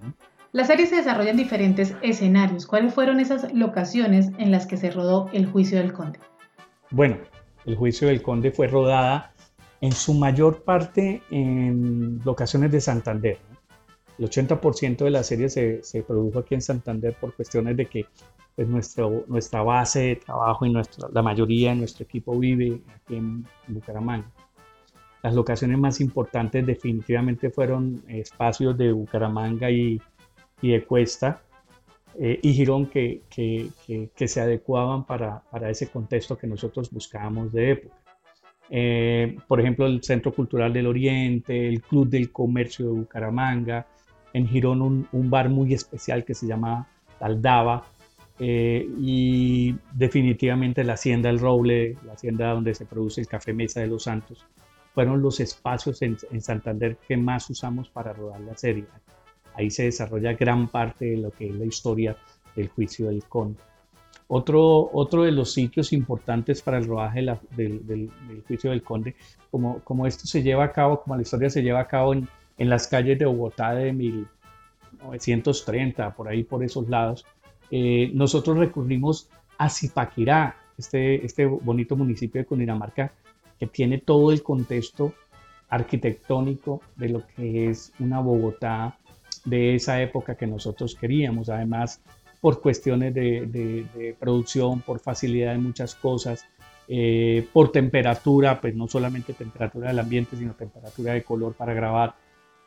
La 0.57 0.65
serie 0.65 0.87
se 0.87 0.95
desarrolla 0.95 1.29
en 1.29 1.37
diferentes 1.37 1.93
escenarios. 2.01 2.65
¿Cuáles 2.65 2.91
fueron 2.91 3.19
esas 3.19 3.53
locaciones 3.53 4.31
en 4.39 4.49
las 4.49 4.65
que 4.65 4.75
se 4.75 4.89
rodó 4.89 5.29
El 5.31 5.45
Juicio 5.45 5.77
del 5.77 5.93
Conde? 5.93 6.17
Bueno, 6.89 7.17
El 7.67 7.75
Juicio 7.75 8.07
del 8.07 8.23
Conde 8.23 8.49
fue 8.49 8.65
rodada 8.65 9.33
en 9.81 9.91
su 9.91 10.15
mayor 10.15 10.63
parte 10.63 11.21
en 11.29 12.19
locaciones 12.25 12.71
de 12.71 12.81
Santander. 12.81 13.37
El 14.17 14.27
80% 14.27 14.97
de 15.03 15.11
la 15.11 15.21
serie 15.21 15.47
se, 15.47 16.03
produjo 16.07 16.39
aquí 16.39 16.55
en 16.55 16.63
Santander 16.63 17.15
por 17.21 17.35
cuestiones 17.35 17.77
de 17.77 17.85
que 17.85 18.07
pues, 18.55 18.67
nuestro, 18.67 19.25
nuestra 19.27 19.61
base 19.61 19.99
de 19.99 20.15
trabajo 20.15 20.65
y 20.65 20.71
nuestra, 20.71 21.07
la 21.13 21.21
mayoría 21.21 21.69
de 21.69 21.75
nuestro 21.75 22.03
equipo 22.03 22.35
vive 22.35 22.81
aquí 22.95 23.15
en 23.15 23.45
Bucaramanga. 23.67 24.31
Las 25.21 25.35
locaciones 25.35 25.77
más 25.77 26.01
importantes 26.01 26.65
definitivamente 26.65 27.51
fueron 27.51 28.01
espacios 28.07 28.75
de 28.75 28.91
Bucaramanga 28.91 29.69
y 29.69 30.01
y 30.61 30.71
de 30.71 30.83
Cuesta 30.83 31.41
eh, 32.19 32.39
y 32.41 32.53
Girón 32.53 32.87
que, 32.87 33.21
que, 33.29 33.69
que, 34.15 34.27
se 34.27 34.41
adecuaban 34.41 35.05
para, 35.05 35.41
para, 35.51 35.69
ese 35.69 35.87
contexto 35.87 36.37
que 36.37 36.47
nosotros 36.47 36.89
buscábamos 36.89 37.53
de 37.53 37.71
época. 37.71 37.95
Eh, 38.69 39.37
por 39.47 39.61
ejemplo, 39.61 39.85
el 39.85 40.03
Centro 40.03 40.33
Cultural 40.33 40.73
del 40.73 40.87
Oriente, 40.87 41.67
el 41.67 41.81
Club 41.81 42.09
del 42.09 42.31
Comercio 42.31 42.85
de 42.85 42.91
Bucaramanga, 42.91 43.87
en 44.33 44.47
Girón 44.47 44.81
un, 44.81 45.07
un 45.11 45.29
bar 45.29 45.49
muy 45.49 45.73
especial 45.73 46.25
que 46.25 46.33
se 46.33 46.47
llama 46.47 46.87
Aldaba, 47.19 47.85
eh, 48.39 48.87
y 48.99 49.75
definitivamente 49.93 50.83
la 50.83 50.93
Hacienda 50.93 51.29
El 51.29 51.39
Roble, 51.39 51.97
la 52.05 52.13
hacienda 52.13 52.51
donde 52.51 52.75
se 52.75 52.85
produce 52.85 53.21
el 53.21 53.27
café 53.27 53.53
Mesa 53.53 53.81
de 53.81 53.87
los 53.87 54.03
Santos, 54.03 54.45
fueron 54.93 55.21
los 55.21 55.39
espacios 55.39 56.01
en, 56.01 56.17
en 56.31 56.41
Santander 56.41 56.97
que 56.97 57.17
más 57.17 57.49
usamos 57.49 57.89
para 57.89 58.13
rodar 58.13 58.41
la 58.41 58.55
serie. 58.55 58.85
Ahí 59.57 59.71
se 59.71 59.83
desarrolla 59.83 60.33
gran 60.33 60.67
parte 60.67 61.05
de 61.05 61.17
lo 61.17 61.31
que 61.31 61.49
es 61.49 61.55
la 61.55 61.65
historia 61.65 62.15
del 62.55 62.67
juicio 62.69 63.07
del 63.07 63.23
conde. 63.23 63.59
Otro, 64.29 64.89
otro 64.93 65.23
de 65.23 65.31
los 65.31 65.53
sitios 65.53 65.93
importantes 65.93 66.61
para 66.61 66.77
el 66.77 66.85
rodaje 66.85 67.25
del, 67.55 68.11
juicio 68.47 68.71
del 68.71 68.83
conde, 68.83 69.15
como, 69.49 69.79
como 69.79 70.05
esto 70.05 70.27
se 70.27 70.43
lleva 70.43 70.65
a 70.65 70.71
cabo, 70.71 71.01
como 71.01 71.15
la 71.15 71.21
historia 71.21 71.49
se 71.49 71.63
lleva 71.63 71.79
a 71.79 71.87
cabo 71.87 72.13
en, 72.13 72.27
en 72.57 72.69
las 72.69 72.87
calles 72.87 73.17
de 73.17 73.25
Bogotá 73.25 73.73
de 73.73 73.93
1930, 73.93 76.13
por 76.13 76.27
ahí 76.27 76.43
por 76.43 76.61
esos 76.63 76.89
lados, 76.89 77.25
eh, 77.71 78.11
nosotros 78.13 78.57
recurrimos 78.57 79.29
a 79.57 79.69
Zipaquirá, 79.69 80.57
este, 80.77 81.25
este 81.25 81.45
bonito 81.45 81.95
municipio 81.95 82.41
de 82.41 82.45
Cundinamarca, 82.45 83.13
que 83.59 83.67
tiene 83.67 83.97
todo 83.97 84.31
el 84.31 84.43
contexto 84.43 85.13
arquitectónico 85.69 86.81
de 86.95 87.09
lo 87.09 87.27
que 87.27 87.69
es 87.69 87.91
una 87.99 88.19
Bogotá 88.19 88.97
de 89.47 89.75
esa 89.75 90.01
época 90.01 90.35
que 90.35 90.45
nosotros 90.45 90.95
queríamos. 90.95 91.49
Además, 91.49 92.01
por 92.41 92.61
cuestiones 92.61 93.13
de, 93.13 94.15
producción, 94.19 94.81
por 94.81 94.99
facilidad 94.99 95.53
de 95.53 95.59
muchas 95.59 95.95
cosas, 95.95 96.45
eh, 96.87 97.47
por 97.53 97.71
temperatura, 97.71 98.59
pues 98.61 98.75
no 98.75 98.87
solamente 98.87 99.33
temperatura 99.33 99.89
del 99.89 99.99
ambiente, 99.99 100.35
sino 100.35 100.53
temperatura 100.53 101.13
de 101.13 101.23
color 101.23 101.53
para 101.53 101.73
grabar. 101.73 102.15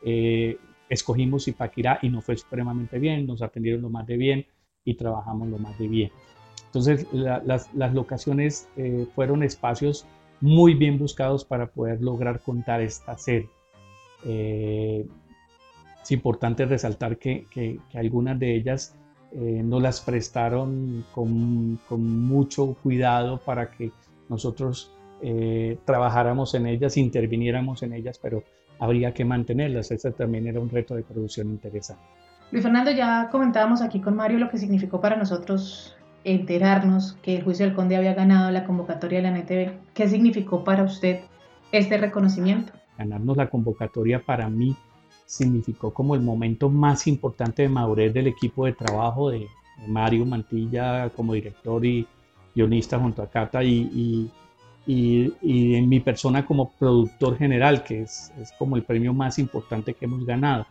Eh, 0.03 0.57
escogimos 0.89 1.47
Ipaquirá 1.47 1.99
y 2.01 2.09
nos 2.09 2.25
fue 2.25 2.35
supremamente 2.35 2.97
bien, 2.99 3.27
nos 3.27 3.41
atendieron 3.41 3.81
lo 3.83 3.89
más 3.89 4.07
de 4.07 4.17
bien 4.17 4.45
y 4.83 4.95
trabajamos 4.95 5.47
lo 5.49 5.59
más 5.59 5.77
de 5.77 5.87
bien. 5.87 6.11
Entonces, 6.65 7.05
las, 7.11 7.73
las, 7.73 7.93
locaciones 7.93 8.67
eh, 8.77 9.05
fueron 9.13 9.43
espacios 9.43 10.05
muy 10.39 10.73
bien 10.73 10.97
buscados 10.97 11.45
para 11.45 11.67
poder 11.67 12.01
lograr 12.01 12.39
contar 12.39 12.81
esta 12.81 13.17
serie. 13.17 13.49
Es 16.01 16.11
importante 16.11 16.65
resaltar 16.65 17.17
que, 17.17 17.45
que, 17.49 17.79
algunas 17.93 18.39
de 18.39 18.55
ellas 18.55 18.95
eh, 19.33 19.61
nos 19.63 19.81
las 19.81 20.01
prestaron 20.01 21.05
con, 21.13 21.79
con, 21.87 22.27
mucho 22.27 22.75
cuidado 22.81 23.37
para 23.37 23.71
que 23.71 23.91
nosotros 24.29 24.91
eh, 25.21 25.77
trabajáramos 25.85 26.53
en 26.55 26.65
ellas, 26.65 26.97
interviniéramos 26.97 27.83
en 27.83 27.93
ellas, 27.93 28.19
pero 28.21 28.43
habría 28.79 29.13
que 29.13 29.23
mantenerlas. 29.23 29.91
Ese 29.91 30.11
también 30.11 30.47
era 30.47 30.59
un 30.59 30.69
reto 30.69 30.95
de 30.95 31.03
producción 31.03 31.49
interesante. 31.49 32.03
Luis 32.51 32.63
Fernando, 32.63 32.91
ya 32.91 33.29
comentábamos 33.31 33.81
aquí 33.81 34.01
con 34.01 34.15
Mario 34.15 34.39
lo 34.39 34.49
que 34.49 34.57
significó 34.57 34.99
para 34.99 35.15
nosotros 35.15 35.95
enterarnos 36.23 37.13
que 37.21 37.35
el 37.37 37.43
juicio 37.43 37.65
del 37.65 37.75
conde 37.75 37.95
había 37.95 38.13
ganado 38.13 38.51
la 38.51 38.65
convocatoria 38.65 39.21
de 39.21 39.31
la 39.31 39.37
NTV. 39.37 39.93
¿Qué 39.93 40.07
significó 40.07 40.63
para 40.63 40.83
usted 40.83 41.21
este 41.71 41.97
reconocimiento? 41.97 42.73
Ganarnos 42.97 43.37
la 43.37 43.49
convocatoria 43.49 44.21
para 44.23 44.49
mí 44.49 44.75
significó 45.25 45.93
como 45.93 46.15
el 46.15 46.21
momento 46.21 46.69
más 46.69 47.07
importante 47.07 47.63
de 47.63 47.69
madurez 47.69 48.13
del 48.13 48.27
equipo 48.27 48.65
de 48.65 48.73
trabajo 48.73 49.29
de, 49.29 49.47
Mario 49.87 50.25
Mantilla 50.25 51.09
como 51.09 51.33
director 51.33 51.83
y 51.83 52.05
guionista 52.53 52.99
junto 52.99 53.23
a 53.23 53.29
Cata 53.29 53.63
y, 53.63 54.29
y, 54.85 55.33
y, 55.41 55.75
en 55.75 55.89
mi 55.89 55.99
persona 55.99 56.45
como 56.45 56.71
productor 56.71 57.37
general, 57.37 57.83
que 57.83 58.01
es, 58.03 58.31
es, 58.39 58.51
como 58.59 58.75
el 58.75 58.83
premio 58.83 59.13
más 59.13 59.39
importante 59.39 59.93
que 59.93 60.05
hemos 60.05 60.25
ganado. 60.25 60.67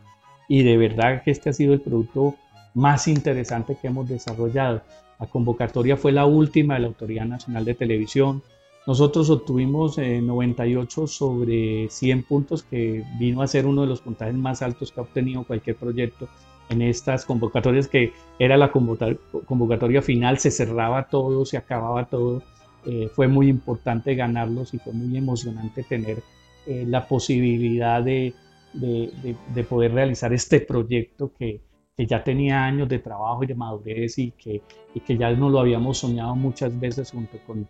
Y 0.49 0.62
de 0.62 0.76
verdad 0.76 1.23
que 1.23 1.30
este 1.30 1.50
ha 1.50 1.52
sido 1.52 1.75
el 1.75 1.80
producto 1.80 2.37
más 2.75 3.09
interesante 3.09 3.76
que 3.80 3.88
hemos 3.88 4.09
desarrollado. 4.09 4.83
La 5.19 5.26
convocatoria 5.26 5.97
fue 5.97 6.12
la 6.12 6.26
última 6.26 6.75
de 6.75 6.80
la 6.80 6.87
Autoridad 6.88 7.26
Nacional 7.26 7.64
de 7.64 7.75
Televisión, 7.75 8.42
nosotros 8.87 9.28
obtuvimos 9.28 9.99
98 9.99 11.04
eh, 11.04 11.06
sobre 11.06 11.90
100 11.90 12.22
puntos, 12.25 12.62
que 12.62 13.04
vino 13.18 13.42
a 13.42 13.46
ser 13.46 13.66
uno 13.66 13.82
de 13.82 13.88
los 13.88 14.00
puntajes 14.00 14.34
más 14.34 14.62
altos 14.62 14.90
que 14.90 15.00
ha 15.00 15.02
obtenido 15.02 15.44
cualquier 15.44 15.76
proyecto 15.76 16.28
en 16.70 16.82
estas 16.82 17.25
convocatorias, 17.25 17.88
que 17.88 18.12
era 18.38 18.56
la 18.56 18.70
convocatoria 18.70 20.02
final, 20.02 20.38
se 20.38 20.50
cerraba 20.50 21.08
todo, 21.08 21.44
se 21.44 21.56
acababa 21.56 22.06
todo, 22.06 22.42
eh, 22.87 23.10
fue 23.12 23.28
muy 23.28 23.49
importante 23.49 24.14
ganarlos 24.14 24.72
y 24.72 24.78
fue 24.78 24.92
muy 24.92 25.16
emocionante 25.18 25.82
tener 25.82 26.22
eh, 26.66 26.84
la 26.87 27.06
posibilidad 27.06 28.02
de, 28.02 28.32
de, 28.72 29.64
poder 29.64 29.92
realizar 29.92 30.32
este 30.32 30.60
proyecto 30.60 31.32
que, 31.37 31.60
que, 31.96 32.06
ya 32.06 32.22
tenía 32.22 32.64
años 32.64 32.88
de 32.88 33.00
trabajo 33.00 33.42
y 33.42 33.49
de 33.49 33.54
madurez 33.54 34.18
y 34.18 34.30
que, 34.30 34.62
y 34.94 35.00
que 35.00 35.18
ya 35.18 35.30
nos 35.32 35.50
lo 35.50 35.58
habíamos 35.58 35.99
soñado 35.99 36.37
muchas 36.37 36.78
veces 36.78 37.10
junto 37.10 37.38
con, 37.46 37.68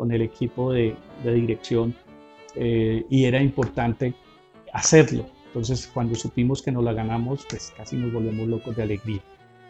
con 0.00 0.12
el 0.12 0.22
equipo 0.22 0.72
de, 0.72 0.96
dirección 1.22 1.94
eh, 2.54 3.04
y 3.10 3.26
era 3.26 3.42
importante 3.42 4.14
hacerlo. 4.72 5.26
Entonces, 5.48 5.90
cuando 5.92 6.14
supimos 6.14 6.62
que 6.62 6.72
nos 6.72 6.82
la 6.84 6.94
ganamos, 6.94 7.44
pues 7.50 7.70
casi 7.76 7.96
nos 7.96 8.10
volvemos 8.10 8.48
locos 8.48 8.74
de 8.76 8.82
alegría. 8.84 9.20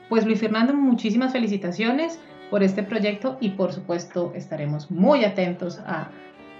Pues 0.08 0.24
Luis 0.24 0.38
Fernando, 0.38 0.72
muchísimas 0.72 1.32
felicitaciones 1.32 2.20
por 2.48 2.62
este 2.62 2.84
proyecto 2.84 3.38
y 3.40 3.48
por 3.50 3.72
supuesto 3.72 4.32
estaremos 4.36 4.88
muy 4.88 5.24
atentos 5.24 5.80
a 5.80 6.12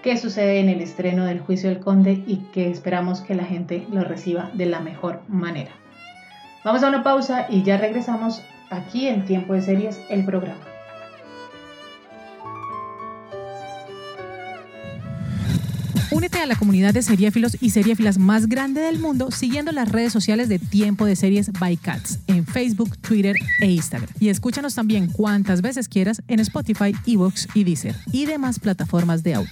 qué 0.03 0.17
sucede 0.17 0.59
en 0.59 0.67
el 0.67 0.81
estreno 0.81 1.23
del 1.23 1.39
Juicio 1.39 1.69
del 1.69 1.79
Conde 1.79 2.21
y 2.27 2.39
que 2.51 2.69
esperamos 2.69 3.21
que 3.21 3.35
la 3.35 3.45
gente 3.45 3.87
lo 3.89 4.03
reciba 4.03 4.51
de 4.53 4.65
la 4.65 4.81
mejor 4.81 5.21
manera. 5.29 5.71
Vamos 6.65 6.83
a 6.83 6.89
una 6.89 7.03
pausa 7.03 7.45
y 7.47 7.63
ya 7.63 7.77
regresamos 7.77 8.41
aquí 8.69 9.07
en 9.07 9.23
Tiempo 9.23 9.53
de 9.53 9.61
Series, 9.61 10.01
el 10.09 10.25
programa. 10.25 10.70
Únete 16.21 16.37
a 16.37 16.45
la 16.45 16.55
comunidad 16.55 16.93
de 16.93 17.01
seriéfilos 17.01 17.57
y 17.59 17.71
seriéfilas 17.71 18.19
más 18.19 18.47
grande 18.47 18.79
del 18.79 18.99
mundo 18.99 19.31
siguiendo 19.31 19.71
las 19.71 19.91
redes 19.91 20.13
sociales 20.13 20.49
de 20.49 20.59
Tiempo 20.59 21.07
de 21.07 21.15
Series 21.15 21.51
by 21.51 21.77
Cats 21.77 22.19
en 22.27 22.45
Facebook, 22.45 22.95
Twitter 22.99 23.35
e 23.59 23.65
Instagram. 23.65 24.07
Y 24.19 24.29
escúchanos 24.29 24.75
también 24.75 25.07
cuantas 25.07 25.63
veces 25.63 25.87
quieras 25.89 26.21
en 26.27 26.39
Spotify, 26.39 26.93
Evox 27.07 27.47
y 27.55 27.63
Deezer 27.63 27.95
y 28.11 28.27
demás 28.27 28.59
plataformas 28.59 29.23
de 29.23 29.33
audio. 29.33 29.49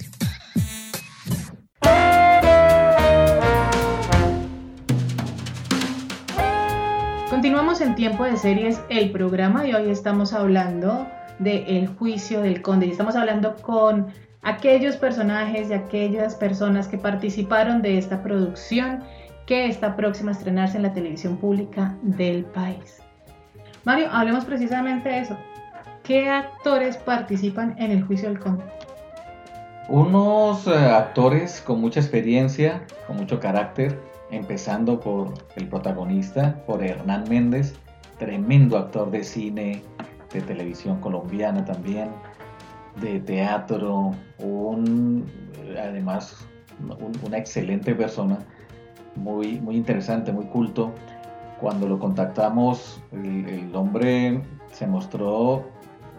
Continuamos 7.30 7.80
en 7.80 7.96
Tiempo 7.96 8.22
de 8.22 8.36
Series, 8.36 8.80
el 8.90 9.10
programa, 9.10 9.66
y 9.66 9.74
hoy 9.74 9.90
estamos 9.90 10.32
hablando 10.32 11.08
del 11.40 11.64
El 11.66 11.88
juicio 11.88 12.40
del 12.40 12.62
conde. 12.62 12.86
Y 12.86 12.90
estamos 12.92 13.16
hablando 13.16 13.56
con 13.56 14.06
aquellos 14.42 14.96
personajes 14.96 15.70
y 15.70 15.74
aquellas 15.74 16.34
personas 16.34 16.88
que 16.88 16.98
participaron 16.98 17.82
de 17.82 17.98
esta 17.98 18.22
producción 18.22 19.02
que 19.46 19.66
está 19.66 19.96
próxima 19.96 20.30
a 20.30 20.34
estrenarse 20.34 20.76
en 20.76 20.84
la 20.84 20.92
televisión 20.92 21.36
pública 21.36 21.96
del 22.02 22.44
país. 22.44 23.02
Mario, 23.84 24.08
hablemos 24.12 24.44
precisamente 24.44 25.08
de 25.08 25.18
eso. 25.20 25.36
¿Qué 26.04 26.28
actores 26.28 26.96
participan 26.96 27.74
en 27.78 27.90
el 27.90 28.02
juicio 28.04 28.28
del 28.28 28.38
conde? 28.38 28.64
Unos 29.88 30.66
eh, 30.66 30.74
actores 30.74 31.60
con 31.60 31.80
mucha 31.80 32.00
experiencia, 32.00 32.82
con 33.06 33.16
mucho 33.16 33.40
carácter, 33.40 34.00
empezando 34.30 35.00
por 35.00 35.34
el 35.56 35.66
protagonista, 35.66 36.62
por 36.66 36.82
Hernán 36.82 37.24
Méndez, 37.28 37.74
tremendo 38.18 38.78
actor 38.78 39.10
de 39.10 39.24
cine, 39.24 39.82
de 40.32 40.40
televisión 40.42 41.00
colombiana 41.00 41.64
también, 41.64 42.10
de 42.96 43.20
teatro, 43.20 44.12
un, 44.38 45.26
además 45.78 46.46
una 47.24 47.38
excelente 47.38 47.94
persona, 47.94 48.38
muy, 49.16 49.60
muy 49.60 49.76
interesante, 49.76 50.32
muy 50.32 50.46
culto. 50.46 50.92
Cuando 51.60 51.86
lo 51.86 51.98
contactamos, 51.98 53.02
el, 53.12 53.74
hombre 53.74 54.40
se 54.72 54.86
mostró 54.86 55.64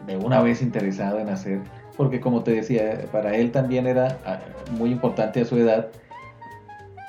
de 0.05 0.17
una 0.17 0.41
vez 0.41 0.61
interesado 0.61 1.19
en 1.19 1.29
hacer, 1.29 1.61
porque 1.97 2.19
como 2.19 2.43
te 2.43 2.51
decía, 2.51 3.05
para 3.11 3.35
él 3.35 3.51
también 3.51 3.87
era 3.87 4.19
ah, 4.25 4.39
muy 4.77 4.91
importante 4.91 5.41
a 5.41 5.45
su 5.45 5.57
edad 5.57 5.89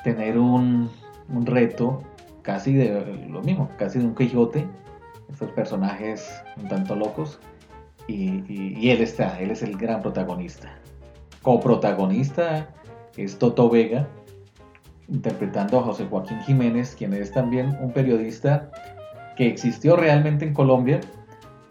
tener 0.03 0.39
un, 0.39 0.91
un 1.29 1.47
reto 1.47 2.03
casi 2.43 2.75
de 2.75 3.29
lo 3.29 3.43
mismo, 3.43 3.69
casi 3.79 3.99
de 3.99 4.07
un 4.07 4.15
Quijote, 4.15 4.67
estos 5.31 5.51
personajes 5.53 6.29
un 6.61 6.69
tanto 6.69 6.97
locos, 6.97 7.39
y, 8.09 8.91
él 8.91 9.01
está, 9.01 9.39
él 9.41 9.51
es 9.51 9.63
el 9.63 9.77
gran 9.77 10.03
protagonista. 10.03 10.75
Coprotagonista 11.43 12.69
es 13.17 13.39
Toto 13.39 13.69
Vega, 13.69 14.09
interpretando 15.09 15.79
a 15.79 15.83
José 15.83 16.07
Joaquín 16.09 16.41
Jiménez, 16.41 16.95
quien 16.97 17.13
es 17.13 17.33
también 17.33 17.77
un 17.81 17.93
periodista 17.93 18.71
que 19.37 19.47
existió 19.47 19.97
realmente 19.97 20.45
en 20.45 20.55
Colombia, 20.55 21.01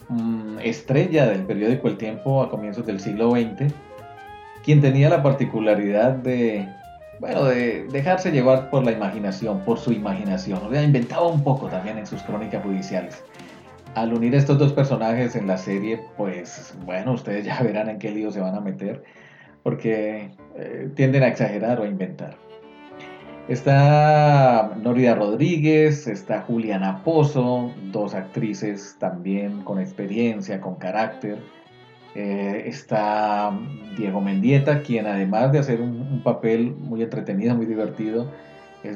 mm, 0.09 0.59
estrella 0.59 1.27
del 1.27 1.43
periódico 1.43 1.87
El 1.87 1.97
Tiempo 1.97 2.41
a 2.41 2.49
comienzos 2.49 2.85
del 2.85 2.99
siglo 2.99 3.31
XX, 3.31 3.73
quien 4.63 4.81
tenía 4.81 5.09
la 5.09 5.23
particularidad 5.23 6.13
de, 6.13 6.67
bueno, 7.19 7.45
de 7.45 7.85
dejarse 7.91 8.31
llevar 8.31 8.69
por 8.69 8.83
la 8.83 8.91
imaginación, 8.91 9.61
por 9.61 9.79
su 9.79 9.91
imaginación, 9.91 10.59
o 10.63 10.69
sea, 10.69 10.83
inventaba 10.83 11.27
un 11.27 11.43
poco 11.43 11.67
también 11.67 11.97
en 11.97 12.05
sus 12.05 12.21
crónicas 12.23 12.63
judiciales 12.63 13.23
al 13.95 14.13
unir 14.13 14.35
estos 14.35 14.57
dos 14.57 14.73
personajes 14.73 15.35
en 15.35 15.47
la 15.47 15.57
serie, 15.57 16.01
pues 16.17 16.75
bueno, 16.85 17.13
ustedes 17.13 17.45
ya 17.45 17.59
verán 17.63 17.89
en 17.89 17.99
qué 17.99 18.11
lío 18.11 18.31
se 18.31 18.39
van 18.39 18.55
a 18.55 18.61
meter, 18.61 19.03
porque 19.63 20.31
eh, 20.55 20.89
tienden 20.95 21.23
a 21.23 21.27
exagerar 21.27 21.79
o 21.79 21.83
a 21.83 21.87
inventar. 21.87 22.37
Está 23.47 24.71
Norida 24.81 25.15
Rodríguez, 25.15 26.07
está 26.07 26.41
Juliana 26.41 27.03
Pozo, 27.03 27.71
dos 27.91 28.13
actrices 28.13 28.95
también 28.99 29.63
con 29.63 29.79
experiencia, 29.79 30.61
con 30.61 30.75
carácter. 30.75 31.39
Eh, 32.13 32.63
está 32.67 33.51
Diego 33.97 34.21
Mendieta, 34.21 34.81
quien 34.81 35.07
además 35.07 35.51
de 35.51 35.59
hacer 35.59 35.81
un, 35.81 36.21
papel 36.23 36.75
muy 36.75 37.01
entretenido, 37.01 37.55
muy 37.55 37.65
divertido, 37.65 38.31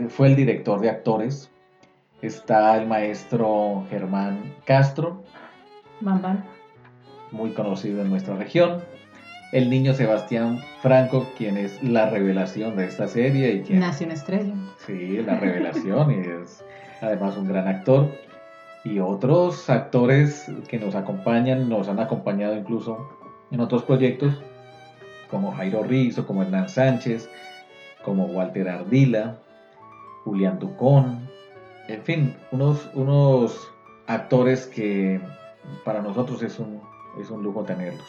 fue 0.10 0.28
el 0.28 0.36
director 0.36 0.80
de 0.80 0.90
actores 0.90 1.52
está 2.22 2.78
el 2.78 2.88
maestro 2.88 3.86
Germán 3.90 4.56
Castro, 4.66 5.24
muy 7.32 7.52
conocido 7.52 8.02
en 8.02 8.10
nuestra 8.10 8.36
región. 8.36 8.82
El 9.52 9.70
niño 9.70 9.94
Sebastián 9.94 10.60
Franco, 10.82 11.28
quien 11.38 11.58
es 11.58 11.82
la 11.84 12.10
revelación 12.10 12.76
de 12.76 12.86
esta 12.86 13.08
serie. 13.08 13.54
Y 13.54 13.62
quien, 13.62 13.80
Nació 13.80 14.08
una 14.08 14.16
estrella. 14.16 14.54
Sí, 14.86 15.22
la 15.22 15.40
revelación 15.40 16.12
y 16.12 16.44
es 16.44 16.66
además 17.02 17.38
un 17.38 17.48
gran 17.48 17.68
actor. 17.68 18.10
Y 18.84 19.00
otros 19.00 19.70
actores 19.70 20.52
que 20.68 20.78
nos 20.78 20.96
acompañan, 20.96 21.70
nos 21.70 21.88
han 21.88 22.00
acompañado 22.00 22.56
incluso 22.56 23.10
en 23.52 23.60
otros 23.60 23.84
proyectos, 23.84 24.42
como 25.30 25.52
Jairo 25.54 25.84
Rizzo, 25.84 26.28
como 26.28 26.44
Hernán 26.44 26.70
Sánchez, 26.70 27.30
como 28.04 28.26
Walter 28.26 28.70
Ardila, 28.70 29.38
Julián 30.24 30.60
Ducón, 30.60 31.25
en 31.88 32.02
fin, 32.04 32.36
unos, 32.52 32.90
unos 32.94 33.72
actores 34.08 34.66
que 34.68 35.20
para 35.84 36.02
nosotros 36.02 36.42
es 36.44 36.60
un, 36.60 36.82
es 37.20 37.30
un 37.30 37.44
lujo 37.44 37.64
tenerlos. 37.64 38.08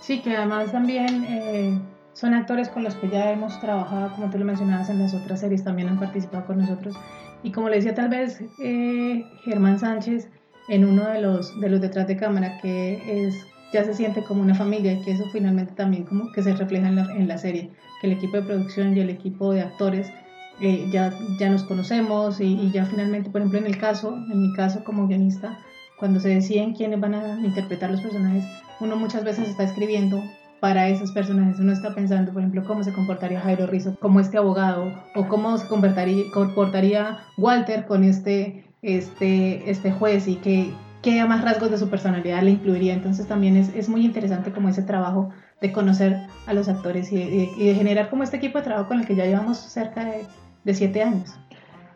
Sí, 0.00 0.20
que 0.20 0.36
además 0.36 0.72
también 0.72 1.24
eh, 1.28 1.78
son 2.12 2.34
actores 2.34 2.68
con 2.68 2.84
los 2.84 2.94
que 2.94 3.08
ya 3.08 3.30
hemos 3.32 3.58
trabajado, 3.60 4.12
como 4.14 4.30
tú 4.30 4.38
lo 4.38 4.44
mencionabas 4.44 4.88
en 4.88 5.00
las 5.00 5.14
otras 5.14 5.40
series, 5.40 5.64
también 5.64 5.88
han 5.88 5.98
participado 5.98 6.46
con 6.46 6.58
nosotros. 6.58 6.96
Y 7.42 7.52
como 7.52 7.68
le 7.68 7.76
decía 7.76 7.94
tal 7.94 8.08
vez 8.08 8.40
eh, 8.62 9.24
Germán 9.44 9.78
Sánchez 9.78 10.28
en 10.68 10.84
uno 10.84 11.04
de 11.08 11.20
los, 11.20 11.58
de 11.60 11.68
los 11.68 11.80
detrás 11.80 12.06
de 12.06 12.16
cámara, 12.16 12.58
que 12.60 13.26
es 13.26 13.46
ya 13.72 13.84
se 13.84 13.94
siente 13.94 14.22
como 14.22 14.42
una 14.42 14.54
familia 14.54 14.92
y 14.92 15.02
que 15.02 15.12
eso 15.12 15.24
finalmente 15.32 15.72
también 15.74 16.04
como 16.04 16.32
que 16.32 16.42
se 16.42 16.54
refleja 16.54 16.88
en 16.88 16.96
la, 16.96 17.02
en 17.12 17.28
la 17.28 17.36
serie, 17.36 17.70
que 18.00 18.06
el 18.06 18.14
equipo 18.14 18.36
de 18.36 18.44
producción 18.44 18.96
y 18.96 19.00
el 19.00 19.10
equipo 19.10 19.52
de 19.52 19.62
actores 19.62 20.10
eh, 20.60 20.88
ya, 20.90 21.12
ya 21.38 21.50
nos 21.50 21.64
conocemos 21.64 22.40
y, 22.40 22.70
ya 22.70 22.86
finalmente, 22.86 23.30
por 23.30 23.40
ejemplo, 23.40 23.58
en 23.58 23.66
el 23.66 23.78
caso, 23.78 24.16
en 24.32 24.40
mi 24.40 24.52
caso 24.54 24.84
como 24.84 25.06
guionista, 25.06 25.58
cuando 25.98 26.20
se 26.20 26.30
deciden 26.30 26.74
quiénes 26.74 27.00
van 27.00 27.14
a 27.14 27.40
interpretar 27.40 27.90
los 27.90 28.00
personajes, 28.00 28.44
uno 28.80 28.96
muchas 28.96 29.24
veces 29.24 29.48
está 29.48 29.64
escribiendo 29.64 30.22
para 30.60 30.88
esos 30.88 31.12
personajes. 31.12 31.58
Uno 31.58 31.72
está 31.72 31.94
pensando, 31.94 32.32
por 32.32 32.42
ejemplo, 32.42 32.64
cómo 32.64 32.82
se 32.82 32.92
comportaría 32.92 33.40
Jairo 33.40 33.66
Rizzo 33.66 33.96
como 34.00 34.20
este 34.20 34.38
abogado 34.38 34.92
o 35.14 35.28
cómo 35.28 35.56
se 35.58 35.66
comportaría, 35.68 36.24
comportaría 36.32 37.18
Walter 37.36 37.86
con 37.86 38.04
este, 38.04 38.64
este, 38.82 39.70
este 39.70 39.92
juez 39.92 40.26
y 40.28 40.36
qué, 40.36 40.70
qué 41.02 41.24
más 41.24 41.42
rasgos 41.42 41.70
de 41.70 41.78
su 41.78 41.88
personalidad 41.88 42.42
le 42.42 42.52
incluiría. 42.52 42.94
Entonces 42.94 43.26
también 43.26 43.56
es, 43.56 43.74
es 43.74 43.88
muy 43.88 44.04
interesante 44.04 44.52
como 44.52 44.68
ese 44.68 44.82
trabajo 44.82 45.30
de 45.60 45.72
conocer 45.72 46.18
a 46.46 46.52
los 46.52 46.68
actores 46.68 47.12
y 47.12 47.16
y 47.16 47.66
de 47.66 47.74
generar 47.74 48.10
como 48.10 48.22
este 48.22 48.36
equipo 48.36 48.58
de 48.58 48.64
trabajo 48.64 48.88
con 48.88 49.00
el 49.00 49.06
que 49.06 49.16
ya 49.16 49.24
llevamos 49.24 49.56
cerca 49.56 50.04
de 50.04 50.26
de 50.66 50.74
siete 50.74 51.02
años. 51.02 51.38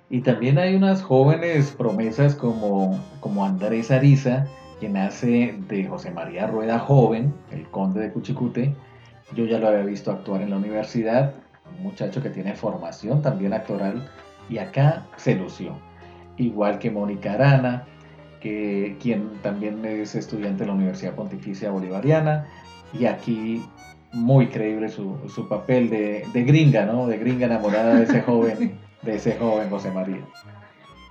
Y 0.09 0.22
también 0.22 0.59
hay 0.59 0.74
unas 0.74 1.02
jóvenes 1.02 1.72
promesas 1.72 2.35
como, 2.35 2.98
como 3.20 3.44
Andrés 3.44 3.90
Ariza, 3.90 4.46
quien 4.78 4.96
hace 4.96 5.54
de 5.68 5.85
José 5.87 6.11
María 6.11 6.46
Rueda 6.46 6.78
joven, 6.78 7.35
el 7.50 7.68
conde 7.68 8.00
de 8.00 8.12
Cuchicute. 8.12 8.74
Yo 9.35 9.44
ya 9.44 9.59
lo 9.59 9.68
había 9.68 9.83
visto 9.83 10.11
actuar 10.11 10.40
en 10.42 10.50
la 10.50 10.56
universidad, 10.56 11.35
un 11.76 11.83
muchacho 11.83 12.22
que 12.22 12.30
tiene 12.30 12.54
formación 12.54 13.22
también 13.22 13.52
actoral 13.52 14.09
y 14.48 14.59
acá 14.59 15.06
se 15.16 15.35
lució. 15.35 15.76
Igual 16.37 16.78
que 16.78 16.90
Mónica 16.90 17.35
Arana, 17.35 17.85
que, 18.40 18.96
quien 19.00 19.30
también 19.42 19.85
es 19.85 20.14
estudiante 20.14 20.61
de 20.61 20.68
la 20.68 20.74
Universidad 20.74 21.14
Pontificia 21.14 21.70
Bolivariana 21.70 22.46
y 22.92 23.06
aquí 23.06 23.62
muy 24.12 24.49
creíble 24.49 24.88
su, 24.88 25.16
su 25.33 25.49
papel 25.49 25.90
de, 25.90 26.27
de, 26.33 26.42
gringa, 26.42 26.85
¿no? 26.85 27.07
De 27.07 27.18
gringa 27.18 27.46
enamorada 27.46 27.94
de 27.94 28.05
ese 28.05 28.20
joven, 28.27 28.79
de 29.03 29.14
ese 29.14 29.37
joven 29.37 29.70
José 29.70 29.90
María. 29.90 30.25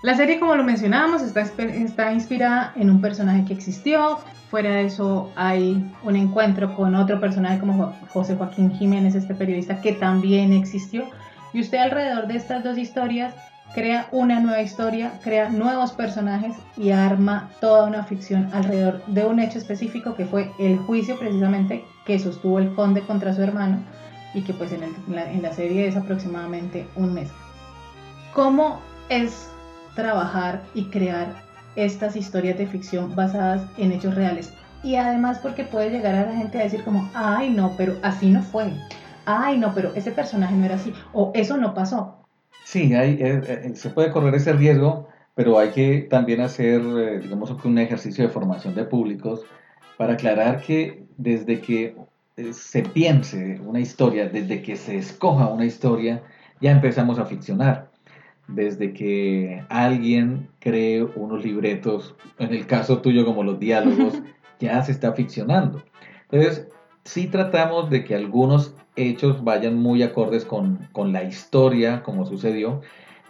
La 0.01 0.15
serie, 0.15 0.39
como 0.39 0.55
lo 0.55 0.63
mencionábamos, 0.63 1.21
está, 1.21 1.41
está 1.41 2.13
inspirada 2.13 2.71
en 2.75 2.89
un 2.89 3.01
personaje 3.01 3.43
que 3.45 3.53
existió. 3.53 4.19
Fuera 4.49 4.71
de 4.71 4.85
eso, 4.85 5.29
hay 5.35 5.93
un 6.03 6.15
encuentro 6.15 6.73
con 6.75 6.95
otro 6.95 7.19
personaje 7.19 7.59
como 7.59 7.93
José 8.09 8.35
Joaquín 8.35 8.71
Jiménez, 8.71 9.15
este 9.15 9.35
periodista 9.35 9.81
que 9.81 9.91
también 9.93 10.53
existió. 10.53 11.03
Y 11.53 11.61
usted 11.61 11.79
alrededor 11.79 12.27
de 12.27 12.37
estas 12.37 12.63
dos 12.63 12.77
historias 12.77 13.35
crea 13.73 14.07
una 14.11 14.39
nueva 14.39 14.61
historia, 14.61 15.11
crea 15.23 15.49
nuevos 15.49 15.91
personajes 15.91 16.55
y 16.77 16.91
arma 16.91 17.49
toda 17.59 17.85
una 17.85 18.03
ficción 18.03 18.49
alrededor 18.53 19.03
de 19.07 19.25
un 19.25 19.39
hecho 19.39 19.59
específico 19.59 20.15
que 20.15 20.25
fue 20.25 20.49
el 20.59 20.77
juicio 20.77 21.17
precisamente 21.19 21.83
que 22.09 22.17
sostuvo 22.17 22.57
el 22.57 22.73
conde 22.73 23.01
contra 23.01 23.35
su 23.35 23.43
hermano 23.43 23.77
y 24.33 24.41
que 24.41 24.51
pues 24.51 24.71
en, 24.71 24.81
la, 25.13 25.31
en 25.31 25.43
la 25.43 25.53
serie 25.53 25.87
es 25.87 25.95
aproximadamente 25.95 26.87
un 26.95 27.13
mes. 27.13 27.29
¿Cómo 28.33 28.79
es 29.09 29.51
trabajar 29.93 30.63
y 30.73 30.85
crear 30.85 31.35
estas 31.75 32.15
historias 32.15 32.57
de 32.57 32.65
ficción 32.65 33.15
basadas 33.15 33.61
en 33.77 33.91
hechos 33.91 34.15
reales? 34.15 34.51
Y 34.81 34.95
además 34.95 35.37
porque 35.37 35.65
puede 35.65 35.91
llegar 35.91 36.15
a 36.15 36.25
la 36.25 36.35
gente 36.35 36.59
a 36.59 36.63
decir 36.63 36.83
como, 36.83 37.07
ay 37.13 37.51
no, 37.51 37.75
pero 37.77 37.93
así 38.01 38.31
no 38.31 38.41
fue. 38.41 38.73
Ay 39.27 39.59
no, 39.59 39.75
pero 39.75 39.93
ese 39.93 40.09
personaje 40.09 40.55
no 40.55 40.65
era 40.65 40.75
así. 40.75 40.91
O 41.13 41.31
eso 41.35 41.57
no 41.57 41.75
pasó 41.75 42.25
Sí, 42.63 42.95
hay, 42.95 43.19
eh, 43.21 43.41
eh, 43.47 43.71
se 43.75 43.91
puede 43.91 44.11
correr 44.11 44.33
ese 44.33 44.53
riesgo, 44.53 45.07
pero 45.35 45.59
hay 45.59 45.69
que 45.69 46.07
también 46.09 46.41
hacer, 46.41 46.81
eh, 46.81 47.19
digamos, 47.19 47.51
un 47.63 47.77
ejercicio 47.77 48.23
de 48.23 48.31
formación 48.31 48.73
de 48.73 48.85
públicos 48.85 49.43
para 49.99 50.13
aclarar 50.13 50.61
que 50.61 51.03
desde 51.17 51.59
que 51.59 51.93
se 52.53 52.83
piense 52.83 53.59
una 53.59 53.81
historia, 53.81 54.29
desde 54.29 54.61
que 54.61 54.77
se 54.77 54.97
escoja 54.97 55.49
una 55.49 55.65
historia, 55.65 56.23
ya 56.61 56.71
empezamos 56.71 57.19
a 57.19 57.25
ficcionar. 57.25 57.91
Desde 58.47 58.93
que 58.93 59.61
alguien 59.67 60.47
cree 60.59 61.03
unos 61.03 61.43
libretos, 61.43 62.15
en 62.37 62.53
el 62.53 62.65
caso 62.65 63.01
tuyo 63.01 63.25
como 63.25 63.43
los 63.43 63.59
diálogos, 63.59 64.13
ya 64.61 64.81
se 64.83 64.93
está 64.93 65.11
ficcionando. 65.11 65.83
Entonces, 66.31 66.69
sí 67.03 67.27
tratamos 67.27 67.89
de 67.89 68.05
que 68.05 68.15
algunos 68.15 68.75
hechos 68.95 69.43
vayan 69.43 69.75
muy 69.77 70.01
acordes 70.01 70.45
con, 70.45 70.87
la 71.11 71.23
historia, 71.23 72.03
como 72.03 72.25
sucedió, 72.25 72.79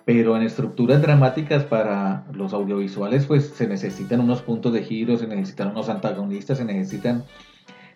pero 0.09 0.35
en 0.35 0.41
estructuras 0.41 1.03
dramáticas 1.03 1.65
para 1.65 2.25
los 2.33 2.51
audiovisuales, 2.51 3.27
pues 3.27 3.45
se 3.45 3.67
necesitan 3.67 4.21
unos 4.21 4.41
puntos 4.41 4.73
de 4.73 4.81
giro, 4.81 5.15
se 5.17 5.27
necesitan 5.27 5.67
unos 5.67 5.87
antagonistas, 5.87 6.57
se 6.57 6.65
necesitan, 6.65 7.25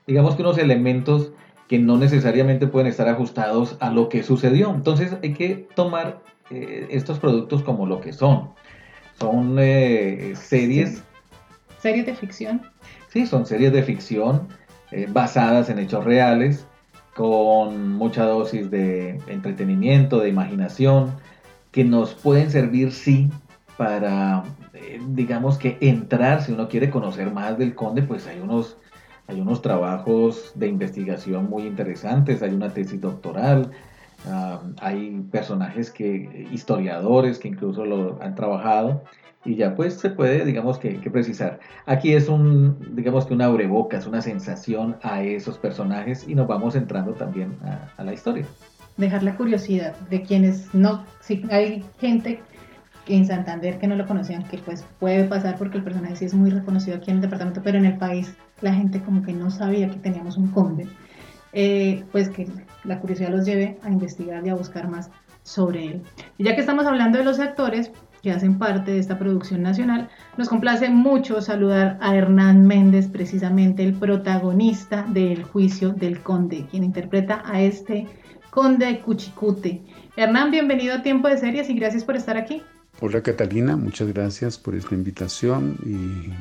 digamos 0.05 0.35
que 0.35 0.43
unos 0.43 0.59
elementos 0.59 1.31
que 1.67 1.79
no 1.79 1.97
necesariamente 1.97 2.67
pueden 2.67 2.87
estar 2.87 3.09
ajustados 3.09 3.77
a 3.79 3.89
lo 3.89 4.09
que 4.09 4.21
sucedió. 4.21 4.69
Entonces 4.69 5.17
hay 5.23 5.33
que 5.33 5.67
tomar 5.73 6.21
eh, 6.51 6.85
estos 6.91 7.17
productos 7.17 7.63
como 7.63 7.87
lo 7.87 7.99
que 7.99 8.13
son. 8.13 8.51
Son 9.19 9.55
eh, 9.57 10.33
series. 10.35 11.03
¿Series 11.79 12.05
de 12.05 12.13
ficción? 12.13 12.61
Sí, 13.07 13.25
son 13.25 13.47
series 13.47 13.73
de 13.73 13.81
ficción 13.81 14.49
eh, 14.91 15.07
basadas 15.09 15.67
en 15.71 15.79
hechos 15.79 16.05
reales 16.05 16.67
con 17.15 17.93
mucha 17.93 18.23
dosis 18.25 18.69
de 18.69 19.19
entretenimiento, 19.25 20.19
de 20.19 20.29
imaginación, 20.29 21.15
que 21.73 21.83
nos 21.83 22.13
pueden 22.13 22.51
servir, 22.51 22.93
sí, 22.93 23.29
para, 23.77 24.43
eh, 24.73 25.01
digamos 25.09 25.57
que 25.57 25.77
entrar, 25.81 26.43
si 26.43 26.51
uno 26.53 26.69
quiere 26.69 26.91
conocer 26.91 27.31
más 27.31 27.57
del 27.57 27.73
conde, 27.73 28.03
pues 28.03 28.27
hay 28.27 28.39
unos, 28.39 28.77
hay 29.27 29.41
unos 29.41 29.61
trabajos 29.61 30.53
de 30.55 30.67
investigación 30.67 31.49
muy 31.49 31.63
interesantes, 31.63 32.43
hay 32.43 32.53
una 32.53 32.69
tesis 32.69 33.01
doctoral, 33.01 33.71
ah, 34.27 34.61
hay 34.79 35.19
personajes 35.31 35.89
que, 35.89 36.47
historiadores 36.51 37.39
que 37.39 37.47
incluso 37.47 37.85
lo 37.85 38.21
han 38.21 38.35
trabajado 38.35 39.03
y 39.45 39.55
ya 39.55 39.75
pues 39.75 39.95
se 39.95 40.09
puede, 40.09 40.45
digamos 40.45 40.77
que, 40.77 40.93
precisar. 41.11 41.59
Aquí 41.85 42.13
es 42.13 42.29
un, 42.29 42.95
digamos 42.95 43.25
que 43.25 43.33
una 43.33 43.49
es 43.91 44.07
una 44.07 44.21
sensación 44.21 44.97
a 45.01 45.21
esos 45.23 45.57
personajes 45.57 46.27
y 46.27 46.35
nos 46.35 46.47
vamos 46.47 46.75
entrando 46.75 47.13
también 47.13 47.57
a, 47.97 48.03
la 48.03 48.13
historia. 48.13 48.45
Dejar 48.97 49.23
la 49.23 49.35
curiosidad 49.35 49.95
de 50.09 50.21
quienes 50.21 50.73
no, 50.73 51.03
si 51.19 51.43
hay 51.49 51.83
gente 51.99 52.41
en 53.07 53.25
Santander 53.25 53.79
que 53.79 53.87
no 53.87 53.95
lo 53.95 54.05
conocían, 54.05 54.43
que 54.43 54.57
pues 54.59 54.85
puede 54.99 55.25
pasar 55.25 55.57
porque 55.57 55.77
el 55.77 55.83
personaje 55.83 56.15
sí 56.15 56.25
es 56.25 56.33
muy 56.33 56.49
reconocido 56.49 56.97
aquí 56.97 57.11
en 57.11 57.17
el 57.17 57.21
departamento, 57.21 57.61
pero 57.63 57.77
en 57.77 57.85
el 57.85 57.97
país 57.97 58.33
la 58.61 58.73
gente 58.73 59.01
como 59.01 59.23
que 59.23 59.33
no 59.33 59.51
sabía 59.51 59.89
que 59.89 59.97
teníamos 59.97 60.37
un 60.37 60.47
conde, 60.49 60.87
eh, 61.51 62.03
pues 62.11 62.29
que 62.29 62.47
la 62.83 62.99
curiosidad 62.99 63.29
los 63.29 63.45
lleve 63.45 63.77
a 63.83 63.89
investigar 63.89 64.45
y 64.45 64.49
a 64.49 64.55
buscar 64.55 64.87
más 64.87 65.09
sobre 65.43 65.85
él. 65.85 66.01
Y 66.37 66.45
ya 66.45 66.55
que 66.55 66.61
estamos 66.61 66.85
hablando 66.85 67.17
de 67.17 67.25
los 67.25 67.39
actores, 67.39 67.91
que 68.23 68.31
hacen 68.31 68.57
parte 68.57 68.91
de 68.91 68.99
esta 68.99 69.19
producción 69.19 69.61
nacional. 69.61 70.09
Nos 70.37 70.47
complace 70.47 70.89
mucho 70.89 71.41
saludar 71.41 71.97
a 72.01 72.15
Hernán 72.15 72.65
Méndez, 72.65 73.09
precisamente 73.09 73.83
el 73.83 73.93
protagonista 73.93 75.05
del 75.09 75.43
juicio 75.43 75.89
del 75.89 76.23
conde, 76.23 76.65
quien 76.71 76.85
interpreta 76.85 77.43
a 77.45 77.61
este 77.61 78.07
conde 78.53 78.99
Cuchicute. 78.99 79.81
Hernán, 80.15 80.51
bienvenido 80.51 80.93
a 80.93 81.01
Tiempo 81.01 81.27
de 81.27 81.39
Series 81.39 81.71
y 81.71 81.73
gracias 81.73 82.03
por 82.03 82.15
estar 82.15 82.37
aquí. 82.37 82.61
Hola 82.99 83.21
Catalina, 83.21 83.75
muchas 83.75 84.13
gracias 84.13 84.59
por 84.59 84.75
esta 84.75 84.93
invitación 84.93 85.75
y 85.83 86.31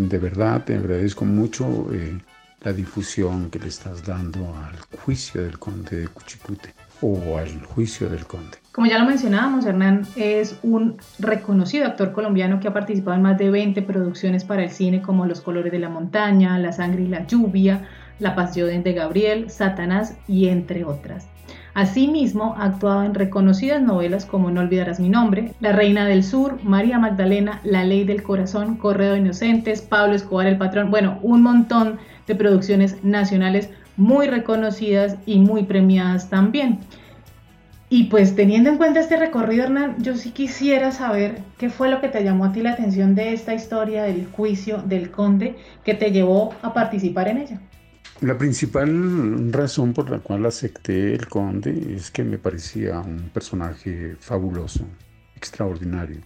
de 0.00 0.18
verdad 0.18 0.62
te 0.64 0.76
agradezco 0.76 1.24
mucho 1.24 1.88
eh, 1.92 2.16
la 2.60 2.72
difusión 2.72 3.50
que 3.50 3.58
le 3.58 3.66
estás 3.66 4.06
dando 4.06 4.54
al 4.54 4.78
juicio 5.00 5.42
del 5.42 5.58
conde 5.58 6.02
de 6.02 6.06
Cuchicute 6.06 6.72
o 7.02 7.36
al 7.36 7.64
juicio 7.64 8.08
del 8.08 8.26
conde. 8.26 8.58
Como 8.70 8.86
ya 8.86 9.00
lo 9.00 9.06
mencionábamos, 9.06 9.66
Hernán 9.66 10.06
es 10.14 10.56
un 10.62 10.98
reconocido 11.18 11.84
actor 11.86 12.12
colombiano 12.12 12.60
que 12.60 12.68
ha 12.68 12.72
participado 12.72 13.16
en 13.16 13.22
más 13.22 13.38
de 13.38 13.50
20 13.50 13.82
producciones 13.82 14.44
para 14.44 14.62
el 14.62 14.70
cine 14.70 15.02
como 15.02 15.26
Los 15.26 15.40
colores 15.40 15.72
de 15.72 15.80
la 15.80 15.88
montaña, 15.88 16.56
La 16.60 16.70
sangre 16.70 17.02
y 17.02 17.08
la 17.08 17.26
lluvia, 17.26 17.88
La 18.20 18.36
pasión 18.36 18.84
de 18.84 18.92
Gabriel, 18.92 19.50
Satanás 19.50 20.16
y 20.28 20.46
entre 20.46 20.84
otras. 20.84 21.26
Asimismo, 21.74 22.54
ha 22.58 22.64
actuado 22.64 23.04
en 23.04 23.14
reconocidas 23.14 23.80
novelas 23.80 24.26
como 24.26 24.50
No 24.50 24.60
olvidarás 24.60 24.98
mi 24.98 25.08
nombre, 25.08 25.52
La 25.60 25.72
Reina 25.72 26.06
del 26.06 26.24
Sur, 26.24 26.58
María 26.64 26.98
Magdalena, 26.98 27.60
La 27.64 27.84
Ley 27.84 28.04
del 28.04 28.22
Corazón, 28.22 28.76
Correo 28.76 29.12
de 29.12 29.20
Inocentes, 29.20 29.80
Pablo 29.80 30.14
Escobar 30.14 30.46
el 30.46 30.58
Patrón, 30.58 30.90
bueno, 30.90 31.18
un 31.22 31.42
montón 31.42 31.98
de 32.26 32.34
producciones 32.34 33.04
nacionales 33.04 33.70
muy 33.96 34.26
reconocidas 34.26 35.16
y 35.26 35.38
muy 35.38 35.64
premiadas 35.64 36.28
también. 36.28 36.80
Y 37.92 38.04
pues 38.04 38.36
teniendo 38.36 38.70
en 38.70 38.76
cuenta 38.76 39.00
este 39.00 39.16
recorrido, 39.16 39.64
Hernán, 39.64 39.96
yo 39.98 40.16
sí 40.16 40.30
quisiera 40.30 40.92
saber 40.92 41.40
qué 41.58 41.70
fue 41.70 41.90
lo 41.90 42.00
que 42.00 42.08
te 42.08 42.22
llamó 42.22 42.44
a 42.44 42.52
ti 42.52 42.62
la 42.62 42.70
atención 42.70 43.16
de 43.16 43.32
esta 43.32 43.52
historia 43.52 44.04
del 44.04 44.26
juicio 44.26 44.78
del 44.78 45.10
conde 45.10 45.56
que 45.84 45.94
te 45.94 46.12
llevó 46.12 46.54
a 46.62 46.72
participar 46.72 47.26
en 47.26 47.38
ella. 47.38 47.60
La 48.20 48.36
principal 48.36 49.50
razón 49.50 49.94
por 49.94 50.10
la 50.10 50.18
cual 50.18 50.44
acepté 50.44 51.14
el 51.14 51.26
conde 51.26 51.94
es 51.94 52.10
que 52.10 52.22
me 52.22 52.36
parecía 52.36 53.00
un 53.00 53.30
personaje 53.32 54.14
fabuloso, 54.20 54.84
extraordinario, 55.34 56.20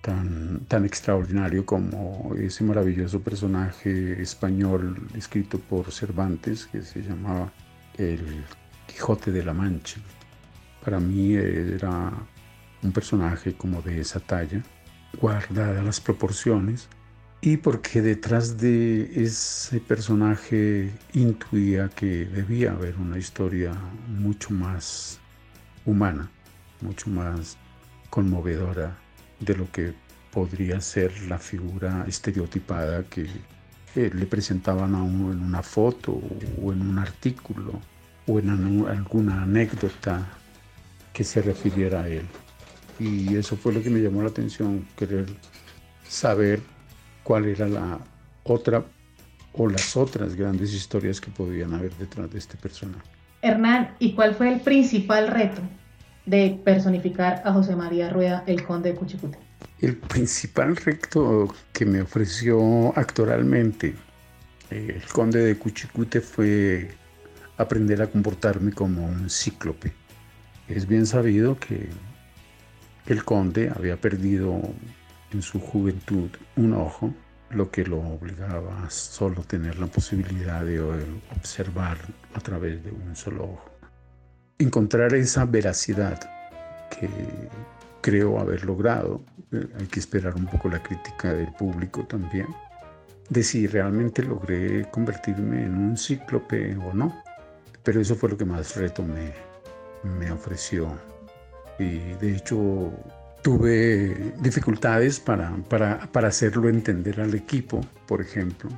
tan, 0.00 0.60
tan 0.68 0.84
extraordinario 0.84 1.66
como 1.66 2.36
ese 2.38 2.62
maravilloso 2.62 3.20
personaje 3.20 4.22
español 4.22 5.08
escrito 5.16 5.58
por 5.58 5.90
Cervantes 5.90 6.66
que 6.66 6.82
se 6.82 7.02
llamaba 7.02 7.52
el 7.98 8.44
Quijote 8.86 9.32
de 9.32 9.44
la 9.44 9.54
Mancha. 9.54 10.00
Para 10.84 11.00
mí 11.00 11.34
era 11.34 12.12
un 12.80 12.92
personaje 12.92 13.54
como 13.54 13.82
de 13.82 14.00
esa 14.00 14.20
talla, 14.20 14.62
guardada 15.20 15.82
las 15.82 16.00
proporciones, 16.00 16.88
y 17.44 17.56
porque 17.56 18.00
detrás 18.00 18.56
de 18.56 19.10
ese 19.20 19.80
personaje 19.80 20.92
intuía 21.12 21.88
que 21.88 22.24
debía 22.24 22.70
haber 22.70 22.96
una 22.96 23.18
historia 23.18 23.72
mucho 24.06 24.50
más 24.50 25.18
humana, 25.84 26.30
mucho 26.80 27.10
más 27.10 27.58
conmovedora 28.10 28.96
de 29.40 29.56
lo 29.56 29.68
que 29.72 29.92
podría 30.30 30.80
ser 30.80 31.12
la 31.22 31.36
figura 31.36 32.04
estereotipada 32.06 33.02
que 33.10 33.26
le 33.96 34.26
presentaban 34.26 34.94
a 34.94 35.02
uno 35.02 35.32
en 35.32 35.42
una 35.42 35.64
foto 35.64 36.22
o 36.62 36.72
en 36.72 36.80
un 36.80 36.96
artículo 36.96 37.72
o 38.28 38.38
en 38.38 38.50
alguna 38.86 39.42
anécdota 39.42 40.28
que 41.12 41.24
se 41.24 41.42
refiriera 41.42 42.02
a 42.02 42.08
él. 42.08 42.26
Y 43.00 43.34
eso 43.34 43.56
fue 43.56 43.72
lo 43.72 43.82
que 43.82 43.90
me 43.90 44.00
llamó 44.00 44.22
la 44.22 44.28
atención, 44.28 44.86
querer 44.96 45.26
saber 46.08 46.60
cuál 47.22 47.46
era 47.46 47.68
la 47.68 47.98
otra 48.44 48.84
o 49.52 49.68
las 49.68 49.96
otras 49.96 50.34
grandes 50.34 50.72
historias 50.72 51.20
que 51.20 51.30
podían 51.30 51.74
haber 51.74 51.92
detrás 51.94 52.30
de 52.30 52.38
este 52.38 52.56
personaje. 52.56 53.08
Hernán, 53.42 53.94
¿y 53.98 54.14
cuál 54.14 54.34
fue 54.34 54.52
el 54.52 54.60
principal 54.60 55.28
reto 55.28 55.60
de 56.26 56.60
personificar 56.64 57.42
a 57.44 57.52
José 57.52 57.76
María 57.76 58.08
Rueda, 58.10 58.44
el 58.46 58.62
conde 58.64 58.92
de 58.92 58.96
Cuchicute? 58.96 59.38
El 59.80 59.96
principal 59.96 60.76
reto 60.76 61.52
que 61.72 61.84
me 61.84 62.02
ofreció 62.02 62.96
actoralmente 62.96 63.94
el 64.72 65.02
conde 65.12 65.44
de 65.44 65.58
Cuchicute 65.58 66.20
fue 66.20 66.90
aprender 67.58 68.00
a 68.00 68.06
comportarme 68.06 68.72
como 68.72 69.04
un 69.04 69.28
cíclope. 69.28 69.92
Es 70.68 70.86
bien 70.86 71.06
sabido 71.06 71.58
que 71.58 71.88
el 73.06 73.24
conde 73.24 73.70
había 73.74 74.00
perdido 74.00 74.62
en 75.32 75.42
su 75.42 75.60
juventud 75.60 76.30
un 76.56 76.74
ojo, 76.74 77.12
lo 77.50 77.70
que 77.70 77.84
lo 77.84 77.98
obligaba 78.00 78.84
a 78.84 78.90
solo 78.90 79.42
tener 79.42 79.78
la 79.78 79.86
posibilidad 79.86 80.64
de 80.64 80.80
observar 81.36 81.98
a 82.34 82.40
través 82.40 82.82
de 82.82 82.90
un 82.90 83.14
solo 83.14 83.44
ojo. 83.44 83.70
Encontrar 84.58 85.14
esa 85.14 85.44
veracidad 85.44 86.20
que 86.90 87.08
creo 88.00 88.38
haber 88.38 88.64
logrado, 88.64 89.22
eh, 89.52 89.66
hay 89.78 89.86
que 89.86 90.00
esperar 90.00 90.34
un 90.34 90.46
poco 90.46 90.68
la 90.68 90.82
crítica 90.82 91.32
del 91.32 91.52
público 91.52 92.04
también, 92.06 92.46
de 93.28 93.42
si 93.42 93.66
realmente 93.66 94.22
logré 94.22 94.88
convertirme 94.90 95.64
en 95.64 95.74
un 95.74 95.96
cíclope 95.96 96.76
o 96.76 96.92
no. 96.92 97.22
Pero 97.82 98.00
eso 98.00 98.14
fue 98.14 98.30
lo 98.30 98.36
que 98.36 98.44
más 98.44 98.76
reto 98.76 99.02
me, 99.02 99.32
me 100.04 100.30
ofreció. 100.30 100.88
Y 101.78 101.98
de 102.20 102.36
hecho 102.36 102.92
tuve 103.42 104.34
dificultades 104.40 105.20
para, 105.20 105.54
para, 105.68 106.28
hacerlo 106.28 106.68
entender 106.68 107.20
al 107.20 107.34
equipo, 107.34 107.80
por 108.06 108.20
ejemplo. 108.20 108.70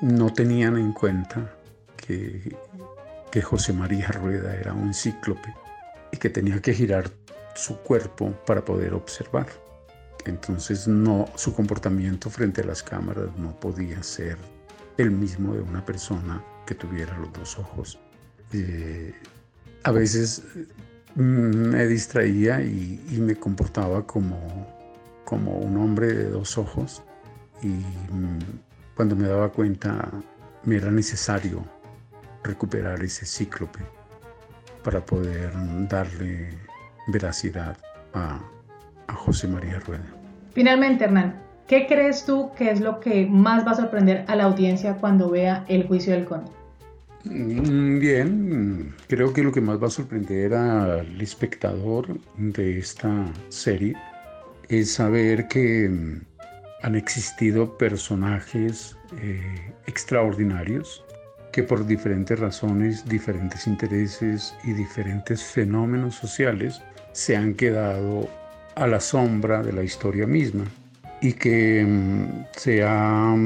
No, 0.00 0.32
tenían 0.32 0.76
en 0.76 0.92
cuenta 0.92 1.54
que, 1.96 2.54
que 3.30 3.42
José 3.42 3.72
María 3.72 4.08
Rueda 4.08 4.54
era 4.54 4.72
un 4.74 4.92
cíclope 4.92 5.54
y 6.12 6.18
que 6.18 6.28
tenía 6.28 6.60
que 6.60 6.74
girar 6.74 7.10
su 7.54 7.78
cuerpo 7.78 8.32
para 8.46 8.64
poder 8.64 8.94
observar. 8.94 9.46
Entonces 10.26 10.86
no, 10.86 11.26
su 11.34 11.54
comportamiento 11.54 12.30
frente 12.30 12.60
a 12.60 12.64
las 12.64 12.82
cámaras 12.82 13.36
no 13.38 13.58
podía 13.58 14.02
ser 14.02 14.36
el 14.98 15.10
mismo 15.10 15.54
de 15.54 15.62
una 15.62 15.84
persona 15.84 16.42
que 16.66 16.74
tuviera 16.74 17.16
los 17.18 17.32
dos 17.32 17.58
ojos. 17.58 17.98
Eh, 18.52 19.14
a 19.82 19.90
veces 19.90 20.42
me 21.14 21.86
distraía 21.86 22.60
y, 22.62 23.00
me 23.18 23.36
comportaba 23.36 24.06
como, 24.06 24.38
como 25.24 25.58
un 25.58 25.76
hombre 25.76 26.08
de 26.08 26.30
dos 26.30 26.56
ojos 26.58 27.02
y 27.62 27.68
mm, 27.68 28.38
cuando 28.96 29.16
me 29.16 29.28
daba 29.28 29.50
cuenta 29.50 30.10
me 30.64 30.76
era 30.76 30.90
necesario 30.90 31.64
recuperar 32.42 33.02
ese 33.02 33.26
cíclope 33.26 33.80
para 34.82 35.04
poder 35.04 35.52
darle 35.88 36.50
veracidad 37.08 37.76
a, 38.14 38.40
a 39.06 39.14
José 39.14 39.48
María 39.48 39.78
Rueda. 39.80 40.04
Finalmente, 40.52 41.04
Hernán, 41.04 41.40
¿qué 41.66 41.86
crees 41.86 42.24
tú 42.24 42.50
que 42.56 42.70
es 42.70 42.80
lo 42.80 43.00
que 43.00 43.26
más 43.26 43.66
va 43.66 43.72
a 43.72 43.76
sorprender 43.76 44.24
a 44.28 44.36
la 44.36 44.44
audiencia 44.44 44.96
cuando 44.96 45.30
vea 45.30 45.64
el 45.68 45.86
juicio 45.86 46.12
del 46.12 46.24
conde? 46.24 46.50
Mm, 47.24 48.00
bien, 48.00 48.94
creo 49.08 49.32
que 49.32 49.42
lo 49.42 49.52
que 49.52 49.60
más 49.60 49.80
va 49.80 49.86
a 49.86 49.90
sorprender 49.90 50.54
al 50.54 51.20
espectador 51.20 52.18
de 52.36 52.78
esta 52.78 53.32
serie 53.48 53.94
es 54.68 54.92
saber 54.92 55.46
que 55.46 55.88
mm, 55.88 56.20
han 56.82 56.94
existido 56.96 57.78
personajes 57.78 58.96
eh, 59.20 59.72
extraordinarios 59.86 61.04
que 61.52 61.62
por 61.62 61.86
diferentes 61.86 62.38
razones, 62.38 63.04
diferentes 63.08 63.66
intereses 63.66 64.54
y 64.64 64.72
diferentes 64.72 65.44
fenómenos 65.44 66.14
sociales 66.16 66.80
se 67.12 67.36
han 67.36 67.54
quedado 67.54 68.28
a 68.74 68.86
la 68.86 69.00
sombra 69.00 69.62
de 69.62 69.72
la 69.72 69.84
historia 69.84 70.26
misma 70.26 70.64
y 71.20 71.34
que 71.34 71.84
mm, 71.86 72.46
se 72.56 72.82
ha, 72.82 73.36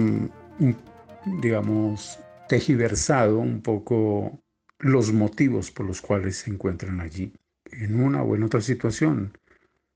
digamos, 1.43 2.19
tejiversado 2.48 3.38
un 3.38 3.62
poco 3.62 4.40
los 4.78 5.12
motivos 5.12 5.70
por 5.70 5.87
los 5.87 6.00
cuales 6.00 6.37
se 6.37 6.50
encuentran 6.50 7.00
allí, 7.00 7.32
en 7.70 8.00
una 8.00 8.22
o 8.22 8.37
en 8.37 8.42
otra 8.42 8.61
situación. 8.61 9.37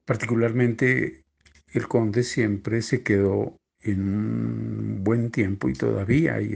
Particularmente 0.05 1.25
el 1.73 1.87
conde 1.89 2.23
siempre 2.23 2.83
se 2.83 3.03
quedó 3.03 3.57
en 3.81 4.01
un 4.01 5.05
buen 5.05 5.31
tiempo 5.31 5.69
y 5.69 5.75
todavía 5.75 6.35
hay 6.35 6.55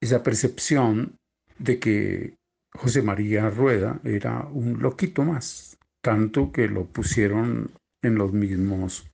esa 0.00 0.22
percepción 0.22 1.16
de 1.58 1.78
que 1.78 2.36
José 2.72 3.02
María 3.02 3.50
Rueda 3.50 4.00
era 4.04 4.46
un 4.46 4.80
loquito 4.80 5.24
más, 5.24 5.76
tanto 6.02 6.52
que 6.52 6.68
lo 6.68 6.86
pusieron 6.86 7.72
en 8.02 8.14
los 8.14 8.32
mismos 8.32 9.10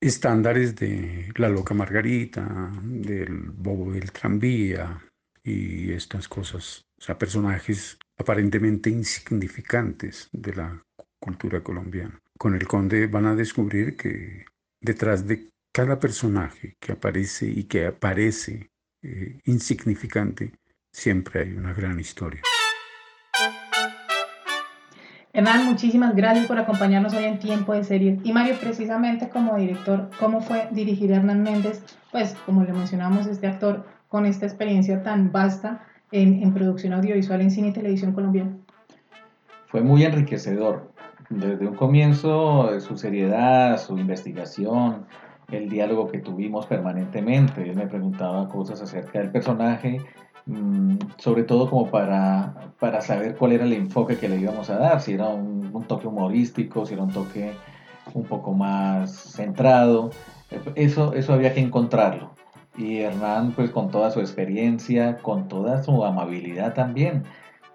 estándares 0.00 0.76
de 0.76 1.30
la 1.36 1.48
loca 1.48 1.74
Margarita, 1.74 2.70
del 2.82 3.50
bobo 3.50 3.92
del 3.92 4.12
tranvía, 4.12 5.02
y 5.42 5.92
estas 5.92 6.28
cosas, 6.28 6.84
o 6.98 7.02
sea, 7.02 7.18
personajes 7.18 7.98
aparentemente 8.18 8.90
insignificantes 8.90 10.28
de 10.32 10.54
la 10.54 10.84
cultura 11.18 11.62
colombiana. 11.62 12.20
Con 12.38 12.54
el 12.54 12.66
conde 12.66 13.06
van 13.06 13.26
a 13.26 13.34
descubrir 13.34 13.96
que 13.96 14.44
detrás 14.80 15.26
de 15.26 15.50
cada 15.72 15.98
personaje 15.98 16.76
que 16.80 16.92
aparece 16.92 17.46
y 17.46 17.64
que 17.64 17.86
aparece 17.86 18.70
eh, 19.02 19.38
insignificante, 19.44 20.52
siempre 20.92 21.40
hay 21.40 21.52
una 21.52 21.72
gran 21.72 21.98
historia. 22.00 22.42
Hernán, 25.32 25.64
muchísimas 25.64 26.16
gracias 26.16 26.46
por 26.46 26.58
acompañarnos 26.58 27.14
hoy 27.14 27.24
en 27.24 27.38
Tiempo 27.38 27.72
de 27.72 27.84
Series. 27.84 28.18
Y 28.24 28.32
Mario, 28.32 28.56
precisamente 28.60 29.28
como 29.28 29.56
director, 29.56 30.10
¿cómo 30.18 30.40
fue 30.40 30.68
dirigir 30.72 31.12
a 31.12 31.18
Hernán 31.18 31.44
Méndez? 31.44 31.82
Pues, 32.10 32.34
como 32.46 32.64
le 32.64 32.72
mencionamos, 32.72 33.28
este 33.28 33.46
actor 33.46 33.86
con 34.10 34.26
esta 34.26 34.44
experiencia 34.44 35.02
tan 35.02 35.30
vasta 35.30 35.86
en, 36.10 36.52
producción 36.52 36.92
audiovisual 36.92 37.40
en 37.40 37.50
cine 37.50 37.68
y 37.68 37.72
televisión 37.72 38.12
colombiana? 38.12 38.56
Fue 39.68 39.82
muy 39.82 40.02
enriquecedor. 40.02 40.90
Desde 41.30 41.64
un 41.64 41.76
comienzo, 41.76 42.80
su 42.80 42.96
seriedad, 42.96 43.78
su 43.78 43.96
investigación, 43.96 45.06
el 45.52 45.68
diálogo 45.68 46.08
que 46.08 46.18
tuvimos 46.18 46.66
permanentemente. 46.66 47.62
Él 47.62 47.76
me 47.76 47.86
preguntaba 47.86 48.48
cosas 48.48 48.82
acerca 48.82 49.20
del 49.20 49.30
personaje, 49.30 50.00
mm, 50.46 50.96
sobre 51.16 51.44
todo 51.44 51.70
como 51.70 51.88
para, 51.88 52.72
para 52.80 53.00
saber 53.00 53.36
cuál 53.36 53.52
era 53.52 53.64
el 53.64 53.72
enfoque 53.74 54.16
que 54.16 54.28
le 54.28 54.40
íbamos 54.40 54.70
a 54.70 54.76
dar, 54.76 55.00
si 55.00 55.12
era 55.12 55.28
un, 55.28 55.70
un 55.72 55.84
toque 55.84 56.08
humorístico, 56.08 56.84
si 56.84 56.94
era 56.94 57.04
un 57.04 57.12
toque 57.12 57.52
un 58.12 58.24
poco 58.24 58.52
más 58.52 59.12
centrado. 59.12 60.10
Eso, 60.74 61.14
eso 61.14 61.32
había 61.32 61.54
que 61.54 61.60
encontrarlo. 61.60 62.34
Y 62.80 63.00
Hernán, 63.00 63.52
pues 63.52 63.70
con 63.70 63.90
toda 63.90 64.10
su 64.10 64.20
experiencia, 64.20 65.18
con 65.18 65.48
toda 65.48 65.82
su 65.82 66.02
amabilidad 66.02 66.72
también, 66.72 67.24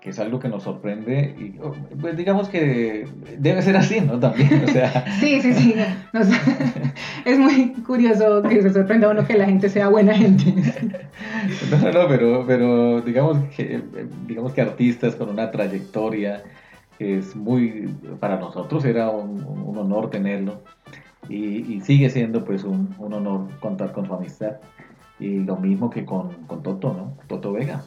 que 0.01 0.09
es 0.09 0.17
algo 0.17 0.39
que 0.39 0.49
nos 0.49 0.63
sorprende 0.63 1.35
y 1.37 1.59
oh, 1.61 1.75
pues 2.01 2.17
digamos 2.17 2.49
que 2.49 3.07
debe 3.37 3.61
ser 3.61 3.77
así, 3.77 4.01
¿no? 4.01 4.19
También, 4.19 4.63
o 4.67 4.67
sea... 4.67 5.05
Sí, 5.19 5.41
sí, 5.41 5.53
sí. 5.53 5.75
es 7.25 7.37
muy 7.37 7.73
curioso 7.85 8.41
que 8.41 8.63
se 8.63 8.73
sorprenda 8.73 9.09
uno 9.09 9.27
que 9.27 9.37
la 9.37 9.45
gente 9.45 9.69
sea 9.69 9.89
buena 9.89 10.15
gente. 10.15 10.45
No, 11.69 11.91
no, 11.91 12.07
pero, 12.07 12.43
pero 12.47 13.01
digamos, 13.01 13.37
que, 13.55 13.81
digamos 14.27 14.53
que 14.53 14.61
artistas 14.61 15.15
con 15.15 15.29
una 15.29 15.51
trayectoria 15.51 16.43
es 16.97 17.35
muy, 17.35 17.93
para 18.19 18.37
nosotros 18.37 18.83
era 18.85 19.09
un, 19.11 19.43
honor 19.77 20.09
tenerlo 20.09 20.61
y, 21.29 21.79
sigue 21.81 22.09
siendo 22.09 22.43
pues 22.43 22.63
un, 22.63 22.95
un 22.97 23.13
honor 23.13 23.47
contar 23.59 23.91
con 23.91 24.07
su 24.07 24.13
amistad. 24.13 24.57
Y 25.19 25.39
lo 25.39 25.55
mismo 25.55 25.89
que 25.89 26.05
con, 26.05 26.33
con 26.45 26.61
Toto, 26.61 26.93
¿no? 26.93 27.17
Toto 27.27 27.53
Vega. 27.53 27.83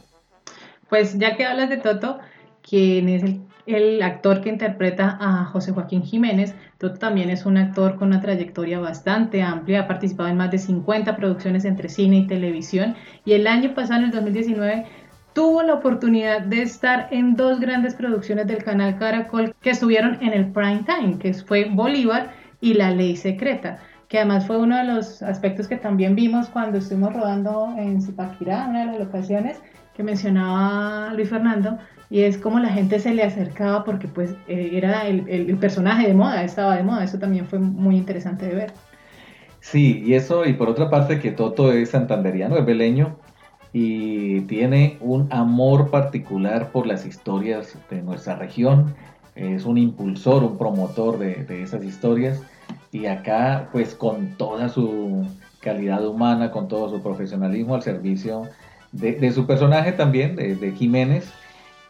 Pues 0.88 1.18
ya 1.18 1.36
que 1.36 1.44
hablas 1.44 1.68
de 1.68 1.76
Toto, 1.76 2.18
quien 2.62 3.08
es 3.08 3.22
el, 3.22 3.40
el, 3.66 4.02
actor 4.02 4.40
que 4.40 4.48
interpreta 4.48 5.18
a 5.20 5.44
José 5.44 5.72
Joaquín 5.72 6.02
Jiménez, 6.02 6.54
Toto 6.78 6.98
también 6.98 7.28
es 7.28 7.44
un 7.44 7.58
actor 7.58 7.96
con 7.96 8.08
una 8.08 8.22
trayectoria 8.22 8.80
bastante 8.80 9.42
amplia, 9.42 9.80
ha 9.80 9.86
participado 9.86 10.30
en 10.30 10.38
más 10.38 10.50
de 10.50 10.58
50 10.58 11.16
producciones 11.16 11.66
entre 11.66 11.90
cine 11.90 12.18
y 12.18 12.26
televisión 12.26 12.94
y 13.26 13.32
el 13.32 13.46
año 13.46 13.74
pasado, 13.74 14.00
en 14.00 14.06
el 14.06 14.12
2019, 14.12 14.86
tuvo 15.34 15.62
la 15.62 15.74
oportunidad 15.74 16.40
de 16.40 16.62
estar 16.62 17.08
en 17.10 17.36
dos 17.36 17.60
grandes 17.60 17.94
producciones 17.94 18.46
del 18.46 18.64
canal 18.64 18.98
Caracol 18.98 19.54
que 19.60 19.70
estuvieron 19.70 20.18
en 20.22 20.32
el 20.32 20.50
prime 20.50 20.84
time, 20.84 21.18
que 21.18 21.34
fue 21.34 21.66
Bolívar 21.66 22.32
y 22.60 22.74
La 22.74 22.90
Ley 22.90 23.16
Secreta 23.16 23.78
que 24.08 24.18
además 24.18 24.46
fue 24.46 24.58
uno 24.58 24.76
de 24.76 24.84
los 24.84 25.22
aspectos 25.22 25.68
que 25.68 25.76
también 25.76 26.14
vimos 26.14 26.48
cuando 26.48 26.78
estuvimos 26.78 27.12
rodando 27.12 27.74
en 27.76 28.00
Zipaquirá, 28.00 28.66
una 28.68 28.80
de 28.80 28.86
las 28.86 28.98
locaciones 28.98 29.60
que 29.94 30.02
mencionaba 30.02 31.12
Luis 31.14 31.28
Fernando, 31.28 31.78
y 32.08 32.20
es 32.20 32.38
como 32.38 32.58
la 32.58 32.70
gente 32.70 33.00
se 33.00 33.12
le 33.12 33.22
acercaba 33.22 33.84
porque 33.84 34.08
pues 34.08 34.34
eh, 34.46 34.70
era 34.72 35.06
el, 35.06 35.58
personaje 35.58 36.06
de 36.06 36.14
moda, 36.14 36.42
estaba 36.42 36.76
de 36.76 36.82
moda, 36.82 37.04
eso 37.04 37.18
también 37.18 37.46
fue 37.46 37.58
muy 37.58 37.96
interesante 37.96 38.46
de 38.46 38.54
ver. 38.54 38.72
Sí, 39.60 40.02
y 40.06 40.14
eso, 40.14 40.46
y 40.46 40.54
por 40.54 40.70
otra 40.70 40.88
parte 40.88 41.20
que 41.20 41.32
Toto 41.32 41.72
es 41.72 41.90
santanderiano, 41.90 42.56
es 42.56 42.64
beleño, 42.64 43.16
y 43.74 44.40
tiene 44.42 44.96
un 45.00 45.28
amor 45.30 45.90
particular 45.90 46.70
por 46.72 46.86
las 46.86 47.04
historias 47.04 47.76
de 47.90 48.00
nuestra 48.00 48.36
región, 48.36 48.94
es 49.34 49.66
un 49.66 49.76
impulsor, 49.76 50.42
un 50.44 50.56
promotor 50.56 51.18
de 51.18 51.62
esas 51.62 51.84
historias, 51.84 52.40
y 52.92 53.06
acá 53.06 53.68
pues 53.72 53.94
con 53.94 54.36
toda 54.36 54.68
su 54.68 55.26
calidad 55.60 56.06
humana, 56.06 56.50
con 56.50 56.68
todo 56.68 56.88
su 56.88 57.02
profesionalismo 57.02 57.74
al 57.74 57.82
servicio 57.82 58.44
de, 58.92 59.32
su 59.32 59.46
personaje 59.46 59.92
también, 59.92 60.36
de, 60.36 60.72
Jiménez, 60.72 61.30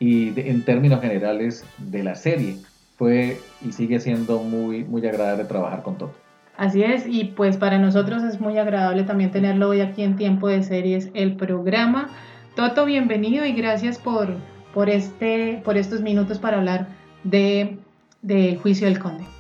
y 0.01 0.39
en 0.41 0.65
términos 0.65 1.01
generales 1.01 1.65
de 1.79 2.03
la 2.03 2.15
serie. 2.15 2.57
Fue 2.97 3.39
y 3.65 3.73
sigue 3.73 4.01
siendo 4.01 4.41
muy, 4.41 4.85
muy 4.85 5.07
agradable 5.07 5.45
trabajar 5.45 5.83
con 5.83 5.99
Toto. 5.99 6.15
Así 6.57 6.83
es, 6.83 7.07
y 7.07 7.25
pues 7.25 7.57
para 7.57 7.79
nosotros 7.79 8.25
es 8.25 8.41
muy 8.41 8.59
agradable 8.59 9.05
también 9.05 9.31
tenerlo 9.31 9.69
hoy 9.69 9.81
aquí 9.81 10.03
en 10.03 10.17
Tiempo 10.17 10.49
de 10.49 10.65
Series, 10.65 11.09
el 11.15 11.37
programa. 11.37 12.09
Toto, 12.57 12.85
bienvenido 12.85 13.47
y 13.47 13.53
gracias 13.53 13.99
por, 13.99 14.35
por, 14.75 14.91
este, 14.91 15.63
por 15.65 15.77
estos 15.77 16.01
minutos 16.01 16.41
para 16.41 16.57
hablar 16.57 16.89
de, 17.23 17.79
de 18.23 18.59
Juicio 18.61 18.89
del 18.89 18.99
Conde. 18.99 19.38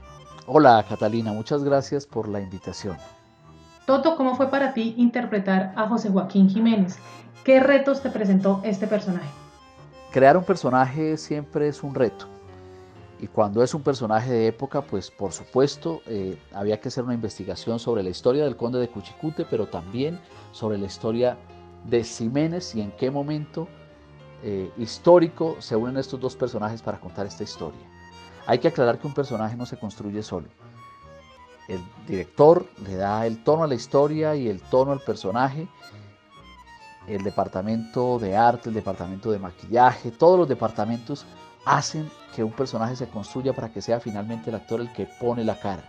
Hola 0.50 0.82
Catalina, 0.88 1.30
muchas 1.34 1.62
gracias 1.62 2.06
por 2.06 2.26
la 2.26 2.40
invitación. 2.40 2.96
Toto, 3.84 4.16
¿cómo 4.16 4.34
fue 4.34 4.48
para 4.48 4.72
ti 4.72 4.94
interpretar 4.96 5.74
a 5.76 5.87
José 5.88 6.08
Joaquín 6.08 6.48
Jiménez? 6.48 6.96
¿Qué 7.44 7.61
retos 7.61 8.00
te 8.00 8.08
presentó 8.08 8.62
este 8.64 8.87
personaje? 8.87 9.28
Crear 10.11 10.38
un 10.38 10.44
personaje 10.44 11.18
siempre 11.18 11.68
es 11.68 11.82
un 11.82 11.94
reto. 11.94 12.24
Y 13.20 13.26
cuando 13.26 13.62
es 13.62 13.74
un 13.74 13.82
personaje 13.82 14.32
de 14.32 14.46
época, 14.46 14.80
pues 14.80 15.11
por 15.11 15.32
supuesto 15.32 16.00
eh, 16.06 16.38
había 16.54 16.80
que 16.80 16.88
hacer 16.88 17.04
una 17.04 17.12
investigación 17.12 17.78
sobre 17.78 18.02
la 18.02 18.08
historia 18.08 18.44
del 18.44 18.56
conde 18.56 18.78
de 18.78 18.88
Cuchicute, 18.88 19.44
pero 19.44 19.66
también 19.66 20.18
sobre 20.52 20.78
la 20.78 20.87
historia 20.87 21.37
de 21.84 22.02
Ximénez 22.02 22.74
y 22.74 22.80
en 22.80 22.92
qué 22.92 23.11
momento 23.11 23.68
eh, 24.42 24.72
histórico 24.78 25.56
se 25.58 25.76
unen 25.76 25.98
estos 25.98 26.18
dos 26.18 26.34
personajes 26.34 26.80
para 26.80 26.98
contar 26.98 27.26
esta 27.26 27.44
historia. 27.44 27.88
Hay 28.48 28.61
que 28.61 28.68
aclarar 28.68 28.98
que 28.98 29.06
un 29.06 29.12
personaje 29.12 29.56
no 29.56 29.66
se 29.66 29.76
construye 29.76 30.22
solo. 30.22 30.48
El 31.68 31.82
director 32.06 32.66
le 32.82 32.96
da 32.96 33.26
el 33.26 33.44
tono 33.44 33.64
a 33.64 33.66
la 33.66 33.74
historia 33.74 34.34
y 34.37 34.48
el 34.48 34.62
tono 34.62 34.92
al 34.92 35.00
personaje. 35.00 35.68
El 37.06 37.22
departamento 37.24 38.18
de 38.18 38.38
arte, 38.38 38.70
el 38.70 38.74
departamento 38.74 39.30
de 39.30 39.38
maquillaje, 39.38 40.11
todos 40.11 40.38
los 40.38 40.48
departamentos 40.48 41.26
hacen 41.66 42.11
que 42.34 42.42
un 42.42 42.52
personaje 42.52 42.96
se 42.96 43.06
construya 43.11 43.52
para 43.52 43.70
que 43.70 43.82
sea 43.82 44.00
finalmente 44.00 44.48
el 44.48 44.56
actor 44.56 44.80
el 44.80 44.90
que 44.94 45.06
pone 45.20 45.44
la 45.44 45.61
cara, 45.61 45.84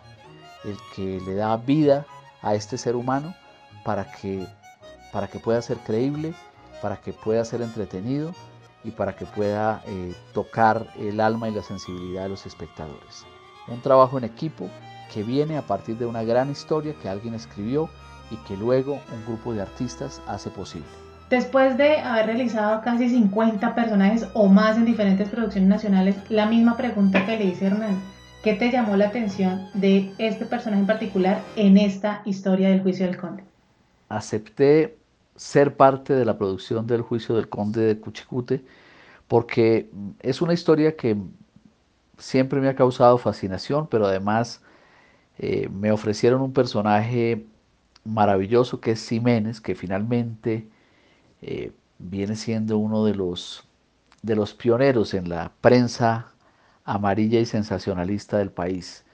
el 0.65 0.77
que 0.93 1.21
le 1.25 1.35
da 1.35 1.55
vida 1.55 2.05
a 2.41 2.55
este 2.55 2.77
ser 2.77 2.97
humano 2.97 3.33
para 3.85 4.11
que, 4.11 4.45
para 5.13 5.29
que 5.29 5.39
pueda 5.39 5.61
ser 5.61 5.77
creíble, 5.77 6.33
para 6.81 6.97
que 6.97 7.13
pueda 7.13 7.45
ser 7.45 7.61
entretenido 7.61 8.33
y 8.83 8.91
para 8.91 9.15
que 9.15 9.25
pueda 9.25 9.81
eh, 9.87 10.13
tocar 10.33 10.87
el 10.97 11.19
alma 11.19 11.49
y 11.49 11.53
la 11.53 11.63
sensibilidad 11.63 12.23
de 12.23 12.29
los 12.29 12.45
espectadores. 12.45 13.25
Un 13.67 13.81
trabajo 13.81 14.17
en 14.17 14.23
equipo 14.23 14.69
que 15.13 15.23
viene 15.23 15.57
a 15.57 15.61
partir 15.61 15.97
de 15.97 16.05
una 16.05 16.23
gran 16.23 16.49
historia 16.49 16.95
que 17.01 17.09
alguien 17.09 17.33
escribió 17.33 17.89
y 18.31 18.35
que 18.47 18.55
luego 18.55 18.99
un 19.13 19.25
grupo 19.25 19.53
de 19.53 19.61
artistas 19.61 20.21
hace 20.27 20.49
posible. 20.49 20.87
Después 21.29 21.77
de 21.77 21.99
haber 21.99 22.27
realizado 22.27 22.81
casi 22.81 23.09
50 23.09 23.75
personajes 23.75 24.27
o 24.33 24.47
más 24.47 24.77
en 24.77 24.85
diferentes 24.85 25.29
producciones 25.29 25.69
nacionales, 25.69 26.15
la 26.29 26.47
misma 26.47 26.75
pregunta 26.75 27.25
que 27.25 27.37
le 27.37 27.45
hice 27.45 27.67
Hernán, 27.67 27.99
¿qué 28.43 28.53
te 28.53 28.71
llamó 28.71 28.95
la 28.95 29.07
atención 29.07 29.67
de 29.75 30.11
este 30.17 30.45
personaje 30.45 30.81
en 30.81 30.87
particular 30.87 31.41
en 31.55 31.77
esta 31.77 32.21
historia 32.25 32.69
del 32.69 32.81
juicio 32.81 33.05
del 33.05 33.17
conde? 33.17 33.43
Acepté 34.07 34.98
ser 35.39 35.78
parte 35.78 36.13
de 36.13 36.25
la 36.25 36.38
producción 36.38 36.86
del 36.86 37.02
juicio 37.02 37.36
del 37.36 37.49
conde 37.49 37.82
de 37.82 37.99
Cuchicute 37.99 38.65
porque 39.30 39.89
es 40.19 40.41
una 40.41 40.54
historia 40.54 40.97
que 40.97 41.15
siempre 42.17 42.60
me 42.60 42.67
ha 42.67 42.75
causado 42.75 43.17
fascinación, 43.17 43.88
pero 43.88 44.08
además 44.08 44.62
eh, 45.38 45.69
me 45.69 45.91
ofrecieron 45.91 46.41
un 46.41 46.52
personaje 46.52 47.45
maravilloso 48.04 48.82
que 48.82 48.91
es 48.91 48.99
Ximénez, 48.99 49.62
que 49.62 49.75
finalmente 49.75 50.67
eh, 51.41 51.71
viene 51.99 52.36
siendo 52.36 52.78
uno 52.80 53.06
de 53.06 53.15
los, 53.15 53.65
de 54.23 54.36
los 54.36 54.54
pioneros 54.54 55.13
en 55.13 55.30
la 55.30 55.52
prensa 55.62 56.34
amarilla 56.86 57.39
y 57.39 57.45
sensacionalista 57.45 58.39
del 58.39 58.52
país. 58.52 59.06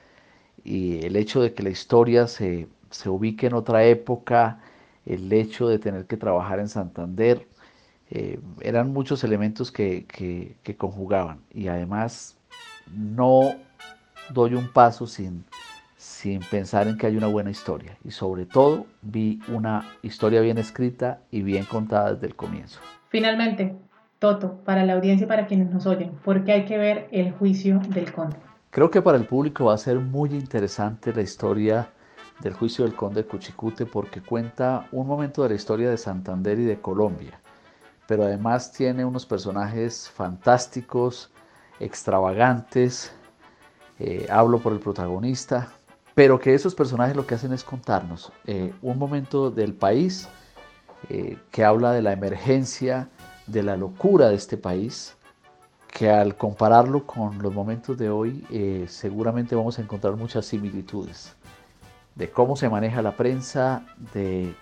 Y 0.64 1.06
el 1.06 1.18
hecho 1.18 1.42
de 1.42 1.54
que 1.54 1.64
la 1.64 1.70
historia 1.70 2.28
se, 2.28 2.68
ubique 3.06 3.48
en 3.48 3.54
otra 3.54 3.84
época, 3.86 4.62
el 5.06 5.32
hecho 5.32 5.68
de 5.68 5.80
tener 5.80 6.06
que 6.06 6.18
trabajar 6.18 6.60
en 6.60 6.68
Santander, 6.68 7.48
eh, 8.10 8.40
eran 8.62 8.94
muchos 8.94 9.24
elementos 9.24 9.72
que, 9.72 10.06
que, 10.08 10.76
conjugaban. 10.78 11.40
Y 11.54 11.68
además 11.68 12.38
no 12.92 13.56
doy 14.30 14.54
un 14.54 14.68
paso 14.68 15.08
sin, 15.08 15.44
sin 15.98 16.40
pensar 16.42 16.88
en 16.88 16.98
que 16.98 17.08
hay 17.08 17.18
una 17.18 17.28
buena 17.28 17.52
historia. 17.52 17.98
Y 18.04 18.12
sobre 18.12 18.46
todo 18.46 18.86
vi 19.02 19.40
una 19.48 19.90
historia 20.02 20.42
bien 20.42 20.58
escrita 20.58 21.22
y 21.32 21.42
bien 21.42 21.66
contada 21.66 22.14
desde 22.14 22.28
el 22.28 22.36
comienzo. 22.36 22.80
Finalmente, 23.10 23.76
Toto, 24.20 24.62
para 24.64 24.86
la 24.86 24.94
audiencia 24.94 25.26
y 25.26 25.28
para 25.28 25.48
quienes 25.48 25.72
nos 25.72 25.86
oyen, 25.86 26.12
¿por 26.24 26.44
qué 26.44 26.54
hay 26.54 26.66
que 26.66 26.78
ver 26.78 27.08
el 27.12 27.32
juicio 27.32 27.80
del 27.90 28.12
conde? 28.12 28.38
Creo 28.70 28.92
que 28.92 29.02
para 29.02 29.18
el 29.18 29.26
público 29.26 29.66
va 29.66 29.74
a 29.74 29.78
ser 29.78 30.00
muy 30.00 30.32
interesante 30.32 31.14
la 31.14 31.22
historia 31.22 31.90
del 32.40 32.54
juicio 32.54 32.86
del 32.86 32.96
conde 32.96 33.24
de 33.24 33.28
Cuchicute 33.28 33.86
porque 33.86 34.22
cuenta 34.22 34.88
un 34.92 35.08
momento 35.08 35.44
de 35.44 35.50
la 35.50 35.56
historia 35.56 35.90
de 35.90 35.98
Santander 35.98 36.60
y 36.60 36.66
de 36.66 36.80
Colombia, 36.80 37.40
pero 38.08 38.24
además 38.24 38.72
tiene 38.72 39.06
unos 39.06 39.26
personajes 39.26 40.10
fantásticos, 40.10 41.32
extravagantes. 41.80 43.12
Eh, 44.00 44.28
hablo 44.30 44.60
por 44.60 44.74
el 44.74 44.80
protagonista, 44.80 45.72
pero 46.14 46.40
que 46.40 46.54
esos 46.54 46.76
personajes 46.76 47.16
lo 47.16 47.26
que 47.26 47.36
hacen 47.36 47.54
es 47.54 47.64
contarnos 47.64 48.32
eh, 48.46 48.74
un 48.82 49.00
momento 49.00 49.50
del 49.52 49.74
país 49.74 50.28
eh, 51.10 51.38
que 51.52 51.64
habla 51.64 51.94
de 51.94 52.02
la 52.02 52.12
emergencia, 52.12 53.10
de 53.48 53.64
la 53.64 53.78
locura 53.78 54.28
de 54.28 54.36
este 54.36 54.58
país, 54.58 55.16
que 55.88 56.10
al 56.10 56.36
compararlo 56.36 57.06
con 57.06 57.42
los 57.42 57.54
momentos 57.54 57.98
de 57.98 58.10
hoy 58.10 58.86
seguramente 58.90 59.56
vamos 59.56 59.80
a 59.80 59.82
encontrar 59.82 60.18
muchas 60.18 60.46
similitudes, 60.46 61.34
de 62.16 62.30
cómo 62.30 62.56
se 62.56 62.70
maneja 62.70 63.02
la 63.02 63.12
prensa, 63.12 63.84
de 64.14 64.54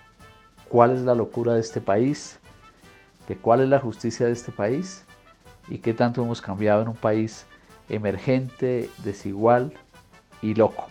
cuál 0.68 0.92
es 0.92 1.02
la 1.02 1.14
locura 1.14 1.54
de 1.54 1.60
este 1.60 1.80
país, 1.80 2.38
de 3.28 3.36
cuál 3.36 3.60
es 3.60 3.68
la 3.68 3.78
justicia 3.78 4.26
de 4.26 4.32
este 4.32 4.52
país 4.52 5.04
y 5.68 5.78
qué 5.78 5.94
tanto 5.94 6.22
hemos 6.22 6.42
cambiado 6.42 6.82
en 6.82 6.88
un 6.88 6.96
país 6.96 7.46
emergente, 7.88 8.90
desigual 9.04 9.72
y 10.42 10.54
loco. 10.54 10.88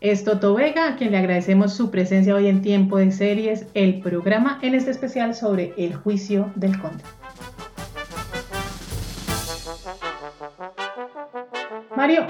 Es 0.00 0.24
Toto 0.24 0.54
Vega, 0.54 0.88
a 0.88 0.96
quien 0.96 1.10
le 1.10 1.18
agradecemos 1.18 1.74
su 1.74 1.90
presencia 1.90 2.34
hoy 2.34 2.46
en 2.46 2.62
Tiempo 2.62 2.96
de 2.96 3.12
Series, 3.12 3.66
el 3.74 4.00
programa 4.00 4.58
en 4.62 4.74
este 4.74 4.90
especial 4.90 5.34
sobre 5.34 5.74
el 5.76 5.94
juicio 5.94 6.50
del 6.54 6.80
conde. 6.80 7.04
Mario, 11.94 12.26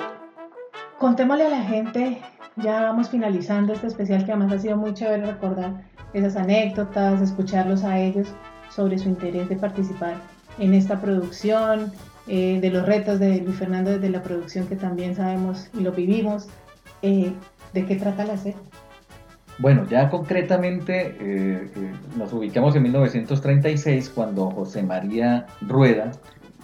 contémosle 0.99 1.47
a 1.47 1.49
la 1.49 1.63
gente, 1.63 2.21
ya 2.57 2.83
vamos 2.83 3.09
finalizando 3.09 3.73
este 3.73 3.87
especial 3.87 4.25
que 4.25 4.33
además 4.33 4.53
ha 4.53 4.59
sido 4.59 4.77
muy 4.77 4.95
chévere 4.95 5.27
recordar 5.27 5.83
esas 6.13 6.37
anécdotas, 6.37 7.21
escucharlos 7.21 7.85
a 7.85 7.99
ellos 7.99 8.29
sobre 8.71 8.99
su 8.99 9.09
interés 9.09 9.49
de 9.49 9.57
participar 9.57 10.15
en 10.59 10.75
esta 10.75 11.01
producción, 11.01 11.93
eh, 12.27 12.59
de 12.61 12.71
los 12.71 12.87
retos 12.87 13.19
de 13.19 13.41
Luis 13.41 13.57
Fernando 13.57 13.91
desde 13.93 14.11
la 14.11 14.23
producción 14.23 14.67
que 14.67 14.77
también 14.77 15.17
sabemos 15.17 15.69
y 15.77 15.81
lo 15.81 15.93
vivimos. 15.93 16.49
Eh, 17.03 17.33
¿De 17.73 17.87
qué 17.87 17.97
trata 17.97 18.25
la 18.25 18.37
serie? 18.37 18.59
Bueno, 19.59 19.87
ya 19.89 20.09
concretamente 20.09 21.17
eh, 21.21 21.71
nos 22.17 22.33
ubicamos 22.33 22.75
en 22.77 22.83
1936 22.85 24.11
cuando 24.11 24.51
José 24.51 24.83
María 24.83 25.47
Rueda 25.61 26.13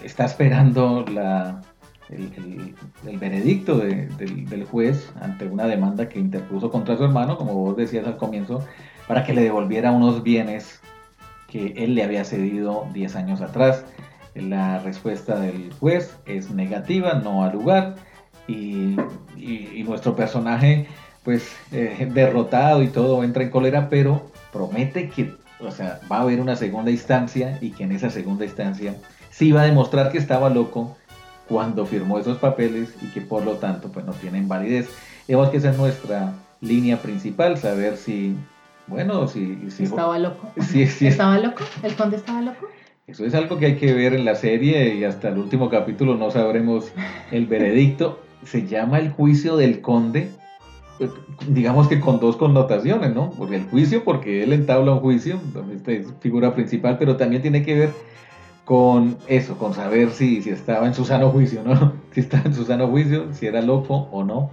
está 0.02 0.24
esperando 0.24 1.04
la, 1.06 1.62
el, 2.08 3.18
veredicto 3.18 3.78
del, 3.78 4.64
juez 4.70 5.12
ante 5.20 5.46
una 5.46 5.66
demanda 5.66 6.08
que 6.08 6.18
interpuso 6.18 6.70
contra 6.70 6.96
su 6.96 7.04
hermano, 7.04 7.36
como 7.36 7.54
vos 7.54 7.76
decías 7.76 8.06
al 8.06 8.16
comienzo, 8.16 8.64
para 9.08 9.24
que 9.24 9.34
le 9.34 9.42
devolviera 9.42 9.92
unos 9.92 10.22
bienes 10.22 10.80
que 11.48 11.74
él 11.76 11.94
le 11.94 12.02
había 12.02 12.24
cedido 12.24 12.86
10 12.92 13.16
años 13.16 13.40
atrás. 13.40 13.84
La 14.34 14.78
respuesta 14.80 15.38
del 15.40 15.72
juez 15.80 16.16
es 16.26 16.50
negativa, 16.50 17.14
no 17.14 17.44
ha 17.44 17.52
lugar 17.52 17.96
y, 18.46 18.96
nuestro 19.84 20.16
personaje 20.16 20.88
pues 21.22 21.56
eh, 21.70 22.08
derrotado 22.12 22.82
y 22.82 22.88
todo 22.88 23.22
entra 23.22 23.44
en 23.44 23.50
cólera, 23.50 23.88
pero 23.88 24.30
promete 24.52 25.08
que, 25.08 25.34
o 25.60 25.70
sea, 25.70 26.00
va 26.10 26.18
a 26.18 26.22
haber 26.22 26.40
una 26.40 26.56
segunda 26.56 26.90
instancia 26.90 27.58
y 27.60 27.70
que 27.70 27.84
en 27.84 27.92
esa 27.92 28.10
segunda 28.10 28.44
instancia 28.44 28.96
sí 29.30 29.52
va 29.52 29.62
a 29.62 29.66
demostrar 29.66 30.10
que 30.10 30.18
estaba 30.18 30.50
loco 30.50 30.96
cuando 31.48 31.86
firmó 31.86 32.18
esos 32.18 32.38
papeles 32.38 32.94
y 33.02 33.06
que 33.08 33.20
por 33.20 33.44
lo 33.44 33.54
tanto 33.54 33.88
pues 33.88 34.04
no 34.04 34.12
tienen 34.12 34.48
validez. 34.48 34.88
Digamos 35.26 35.50
que 35.50 35.58
esa 35.58 35.70
es 35.70 35.78
nuestra 35.78 36.34
línea 36.60 36.98
principal, 36.98 37.58
saber 37.58 37.96
si, 37.96 38.36
bueno, 38.86 39.28
si... 39.28 39.70
si 39.70 39.84
¿Estaba 39.84 40.18
loco? 40.18 40.50
Sí, 40.60 40.86
sí, 40.86 41.06
¿Estaba 41.06 41.38
loco? 41.38 41.62
¿El 41.82 41.94
conde 41.94 42.16
estaba 42.16 42.40
loco? 42.40 42.66
Eso 43.06 43.24
es 43.24 43.34
algo 43.34 43.58
que 43.58 43.66
hay 43.66 43.76
que 43.76 43.92
ver 43.94 44.14
en 44.14 44.24
la 44.24 44.34
serie 44.34 44.94
y 44.96 45.04
hasta 45.04 45.28
el 45.28 45.38
último 45.38 45.70
capítulo 45.70 46.16
no 46.16 46.30
sabremos 46.30 46.90
el 47.30 47.46
veredicto 47.46 48.20
se 48.46 48.66
llama 48.66 48.98
el 48.98 49.10
juicio 49.10 49.56
del 49.56 49.80
conde, 49.80 50.30
digamos 51.48 51.88
que 51.88 52.00
con 52.00 52.20
dos 52.20 52.36
connotaciones, 52.36 53.14
¿no? 53.14 53.30
Porque 53.30 53.56
el 53.56 53.64
juicio, 53.64 54.04
porque 54.04 54.42
él 54.42 54.52
entabla 54.52 54.92
un 54.92 55.00
juicio, 55.00 55.40
esta 55.74 55.92
es 55.92 56.06
figura 56.20 56.54
principal, 56.54 56.96
pero 56.98 57.16
también 57.16 57.42
tiene 57.42 57.62
que 57.64 57.74
ver 57.74 57.90
con 58.66 59.16
eso, 59.28 59.56
con 59.56 59.74
saber 59.74 60.10
si, 60.10 60.42
si 60.42 60.50
estaba 60.50 60.88
en 60.88 60.92
su 60.92 61.04
sano 61.04 61.30
juicio, 61.30 61.62
¿no? 61.62 61.92
Si 62.12 62.20
estaba 62.20 62.42
en 62.46 62.54
su 62.54 62.64
sano 62.64 62.88
juicio, 62.88 63.32
si 63.32 63.46
era 63.46 63.62
loco 63.62 64.08
o 64.10 64.24
no. 64.24 64.50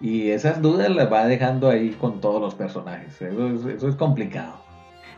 Y 0.00 0.30
esas 0.30 0.62
dudas 0.62 0.88
las 0.88 1.12
va 1.12 1.26
dejando 1.26 1.68
ahí 1.68 1.90
con 1.90 2.22
todos 2.22 2.40
los 2.40 2.54
personajes. 2.54 3.20
Eso 3.20 3.88
es, 3.88 3.96
complicado. 3.96 4.54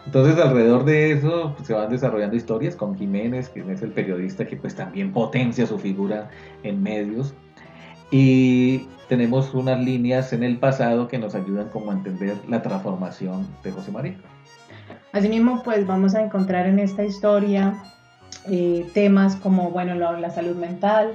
Entonces 0.04 0.42
alrededor 0.42 0.84
de 0.84 1.12
eso 1.12 1.52
pues, 1.54 1.68
se 1.68 1.74
van 1.74 1.88
desarrollando 1.88 2.34
historias 2.34 2.74
con 2.74 2.98
Jiménez, 2.98 3.48
que 3.48 3.60
es 3.60 3.80
el 3.80 3.92
periodista 3.92 4.44
que 4.44 4.56
pues 4.56 4.74
también 4.74 5.12
potencia 5.12 5.64
su 5.64 5.78
figura 5.78 6.28
en 6.64 6.82
medios. 6.82 7.34
Y 8.10 8.88
tenemos 9.08 9.54
unas 9.54 9.78
líneas 9.78 10.32
en 10.32 10.42
el 10.42 10.58
pasado 10.58 11.06
que 11.06 11.18
nos 11.18 11.36
ayudan 11.36 11.68
como 11.68 11.92
a 11.92 11.94
entender 11.94 12.34
la 12.48 12.60
transformación 12.60 13.46
de 13.62 13.70
José 13.70 13.92
María. 13.92 14.16
Asimismo, 15.12 15.62
pues 15.62 15.86
vamos 15.86 16.16
a 16.16 16.24
encontrar 16.24 16.66
en 16.66 16.80
esta 16.80 17.04
historia 17.04 17.80
eh, 18.48 18.86
temas 18.94 19.36
como, 19.36 19.70
bueno, 19.70 19.94
la, 19.94 20.30
salud 20.30 20.56
mental, 20.56 21.12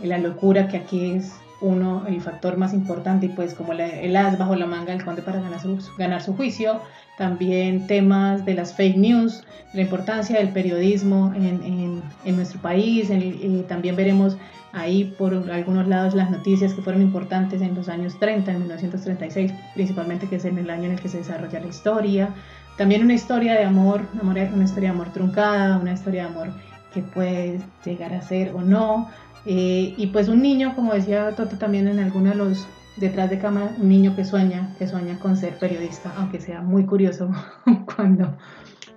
la 0.00 0.18
locura, 0.18 0.68
que 0.68 0.78
aquí 0.78 1.12
es 1.12 1.34
uno, 1.60 2.04
el 2.06 2.20
factor 2.20 2.56
más 2.56 2.72
importante, 2.72 3.26
y 3.26 3.28
pues 3.30 3.54
como 3.54 3.72
el 3.72 4.16
as 4.16 4.38
bajo 4.38 4.54
la 4.56 4.66
manga 4.66 4.92
del 4.92 5.04
conde 5.04 5.22
para 5.22 5.40
ganar 5.40 5.60
su, 5.60 5.78
ganar 5.98 6.22
su 6.22 6.34
juicio, 6.34 6.80
también 7.16 7.86
temas 7.86 8.44
de 8.44 8.54
las 8.54 8.74
fake 8.74 8.96
news, 8.96 9.44
la 9.72 9.82
importancia 9.82 10.38
del 10.38 10.48
periodismo 10.50 11.32
en, 11.34 12.02
en, 12.24 12.36
nuestro 12.36 12.60
país, 12.60 13.08
eh, 13.10 13.64
también 13.68 13.96
veremos 13.96 14.36
ahí 14.72 15.04
por 15.16 15.32
algunos 15.50 15.86
lados 15.86 16.14
las 16.14 16.30
noticias 16.30 16.74
que 16.74 16.82
fueron 16.82 17.00
importantes 17.00 17.62
en 17.62 17.74
los 17.74 17.88
años 17.88 18.18
30, 18.18 18.50
en 18.50 18.58
1936, 18.60 19.52
principalmente 19.74 20.28
que 20.28 20.36
es 20.36 20.44
en 20.44 20.58
el 20.58 20.68
año 20.68 20.84
en 20.84 20.92
el 20.92 21.00
que 21.00 21.08
se 21.08 21.18
desarrolla 21.18 21.60
la 21.60 21.66
historia, 21.68 22.30
también 22.76 23.02
una 23.02 23.14
historia 23.14 23.54
de 23.54 23.64
amor, 23.64 24.02
una 24.20 24.64
historia 24.64 24.90
de 24.90 24.94
amor 24.94 25.12
truncada, 25.12 25.78
una 25.78 25.92
historia 25.92 26.24
de 26.24 26.28
amor 26.28 26.48
que 26.92 27.02
puede 27.02 27.60
llegar 27.84 28.12
a 28.14 28.22
ser 28.22 28.52
o 28.54 28.60
no. 28.60 29.08
Eh, 29.46 29.94
y 29.96 30.06
pues 30.08 30.28
un 30.28 30.40
niño, 30.40 30.74
como 30.74 30.94
decía 30.94 31.32
Toto 31.36 31.58
también 31.58 31.86
en 31.86 31.98
alguno 31.98 32.30
de 32.30 32.36
los 32.36 32.66
detrás 32.96 33.28
de 33.30 33.38
cámara, 33.38 33.74
un 33.78 33.88
niño 33.88 34.14
que 34.16 34.24
sueña, 34.24 34.74
que 34.78 34.86
sueña 34.86 35.18
con 35.18 35.36
ser 35.36 35.58
periodista, 35.58 36.12
aunque 36.16 36.40
sea 36.40 36.62
muy 36.62 36.86
curioso 36.86 37.30
cuando 37.96 38.36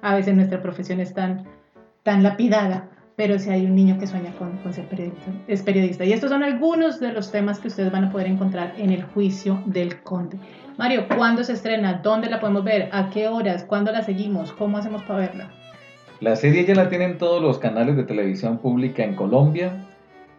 a 0.02 0.16
veces 0.16 0.36
nuestra 0.36 0.62
profesión 0.62 1.00
es 1.00 1.14
tan, 1.14 1.46
tan 2.04 2.24
lapidada, 2.24 2.90
pero 3.16 3.40
si 3.40 3.50
hay 3.50 3.66
un 3.66 3.76
niño 3.76 3.98
que 3.98 4.06
sueña 4.06 4.32
con, 4.38 4.58
con, 4.58 4.74
ser 4.74 4.88
periodista, 4.88 5.32
es 5.48 5.64
periodista. 5.64 6.06
Y 6.06 6.14
estos 6.14 6.30
son 6.30 6.44
algunos 6.44 7.00
de 7.00 7.12
los 7.12 7.32
temas 7.32 7.60
que 7.60 7.68
ustedes 7.68 7.92
van 7.92 8.06
a 8.06 8.12
poder 8.12 8.28
encontrar 8.28 8.76
en 8.78 8.92
el 8.92 9.04
juicio 9.04 9.62
del 9.66 10.02
conde. 10.04 10.38
Mario, 10.78 11.08
¿cuándo 11.08 11.44
se 11.44 11.54
estrena? 11.54 12.02
¿Dónde 12.04 12.30
la 12.30 12.40
podemos 12.40 12.64
ver? 12.64 12.90
¿A 12.92 13.10
qué 13.10 13.28
horas? 13.28 13.64
¿Cuándo 13.64 13.92
la 13.92 14.04
seguimos? 14.04 14.52
¿Cómo 14.52 14.78
hacemos 14.78 15.02
para 15.04 15.20
verla? 15.22 15.52
La 16.20 16.36
serie 16.36 16.66
ya 16.66 16.76
la 16.76 16.88
tienen 16.88 17.18
todos 17.18 17.42
los 17.42 17.58
canales 17.58 17.96
de 17.98 18.04
televisión 18.04 18.60
pública 18.60 19.04
en 19.04 19.16
Colombia 19.16 19.72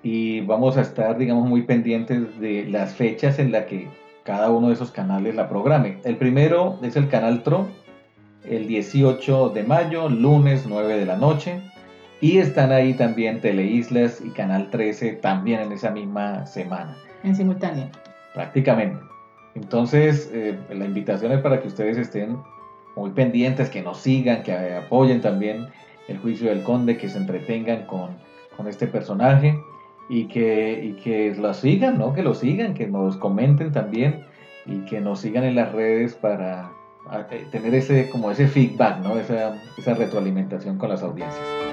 y 0.05 0.43
vamos 0.43 0.77
a 0.77 0.83
estar, 0.83 1.19
digamos, 1.19 1.49
muy 1.49 1.63
pendientes 1.63 2.39
de 2.39 2.67
las 2.71 2.95
fechas 2.95 3.41
en 3.41 3.51
las 3.51 3.65
que 3.65 3.89
cada 4.23 4.49
uno 4.51 4.69
de 4.69 4.75
esos 4.75 4.93
canales 4.93 5.35
la 5.35 5.49
programe. 5.49 5.99
El 6.05 6.17
primero 6.17 6.79
es 6.83 6.95
el 6.95 7.09
canal 7.09 7.43
TRO, 7.43 7.67
el 8.49 8.69
18 8.69 9.49
de 9.49 9.65
mayo, 9.65 10.09
lunes 10.09 10.67
9 10.69 10.99
de 10.99 11.07
la 11.07 11.17
noche. 11.17 11.61
Y 12.21 12.39
están 12.39 12.71
ahí 12.71 12.95
también 12.95 13.41
Teleislas 13.41 14.21
y 14.21 14.31
Canal 14.31 14.71
13 14.71 15.15
también 15.15 15.61
en 15.61 15.73
esa 15.73 15.91
misma 15.91 16.47
semana. 16.47 16.97
En 17.25 17.35
simultáneo. 17.35 17.89
Prácticamente. 18.35 19.18
Entonces, 19.61 20.31
eh, 20.33 20.57
la 20.71 20.85
invitación 20.85 21.33
es 21.33 21.41
para 21.41 21.61
que 21.61 21.67
ustedes 21.67 21.99
estén 21.99 22.39
muy 22.95 23.11
pendientes, 23.11 23.69
que 23.69 23.83
nos 23.83 23.99
sigan, 23.99 24.43
que 24.45 24.53
apoyen 24.53 25.21
también 25.21 25.67
el 26.07 26.19
juicio 26.19 26.49
del 26.49 26.63
conde, 26.63 26.97
que 26.97 27.09
se 27.09 27.19
entretengan 27.19 27.87
con, 27.87 28.17
este 28.69 28.89
personaje 28.89 29.57
y 30.09 30.25
que, 30.27 30.83
y 30.83 31.01
que 31.01 31.33
lo 31.37 31.55
sigan, 31.55 31.97
¿no? 31.97 32.13
Que 32.13 32.23
lo 32.23 32.35
sigan, 32.35 32.75
que 32.75 32.89
nos 32.89 33.17
comenten 33.17 33.71
también 33.71 34.25
y 34.67 34.81
que 34.81 35.01
nos 35.01 35.21
sigan 35.21 35.45
en 35.45 35.55
las 35.55 35.71
redes 35.73 36.15
para 36.15 36.73
eh, 37.31 37.47
tener 37.53 37.75
ese, 37.75 38.11
como 38.11 38.33
ese 38.33 38.49
feedback, 38.49 38.99
¿no? 38.99 39.17
Esa, 39.17 39.55
esa 39.77 39.95
retroalimentación 39.95 40.77
con 40.77 40.89
las 40.89 41.05
audiencias. 41.05 41.68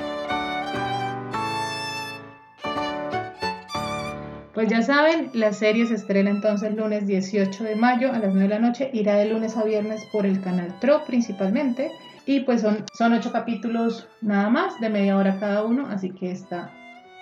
Pues 4.56 4.70
ya 4.70 4.82
saben, 4.82 5.32
la 5.34 5.52
serie 5.52 5.86
se 5.86 5.96
estrena 5.96 6.30
entonces 6.30 6.74
lunes 6.74 7.06
18 7.06 7.62
de 7.62 7.76
mayo 7.76 8.14
a 8.14 8.20
las 8.20 8.34
9 8.34 8.44
de 8.44 8.48
la 8.48 8.60
noche. 8.60 8.90
Irá 8.94 9.16
de 9.16 9.26
lunes 9.26 9.58
a 9.58 9.66
viernes 9.66 10.06
por 10.14 10.26
el 10.26 10.40
canal 10.40 10.80
TRO 10.80 11.04
principalmente. 11.06 11.92
Y 12.26 12.40
pues 12.40 12.62
son, 12.62 12.86
son 12.98 13.12
ocho 13.12 13.34
capítulos 13.34 14.08
nada 14.22 14.50
más, 14.50 14.80
de 14.80 14.90
media 14.90 15.18
hora 15.18 15.42
cada 15.42 15.66
uno. 15.66 15.88
Así 15.90 16.12
que 16.12 16.32
está 16.32 16.72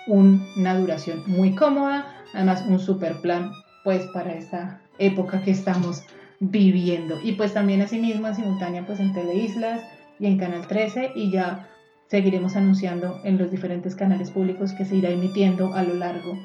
una 0.06 0.78
duración 0.78 1.24
muy 1.26 1.56
cómoda. 1.56 2.06
Además, 2.34 2.64
un 2.68 2.78
super 2.78 3.20
plan 3.20 3.50
pues 3.82 4.06
para 4.14 4.32
esta 4.32 4.80
época 4.98 5.42
que 5.42 5.50
estamos 5.50 6.04
viviendo. 6.38 7.18
Y 7.20 7.32
pues 7.32 7.52
también 7.52 7.82
asimismo 7.82 8.28
en 8.28 8.36
simultánea 8.36 8.86
pues 8.86 9.00
en 9.00 9.12
Teleislas 9.12 9.82
y 10.20 10.26
en 10.26 10.38
Canal 10.38 10.68
13 10.68 11.10
y 11.16 11.32
ya 11.32 11.68
seguiremos 12.06 12.54
anunciando 12.54 13.20
en 13.24 13.38
los 13.38 13.50
diferentes 13.50 13.96
canales 13.96 14.30
públicos 14.30 14.72
que 14.72 14.84
se 14.84 14.94
irá 14.94 15.10
emitiendo 15.10 15.74
a 15.74 15.82
lo 15.82 15.94
largo 15.94 16.38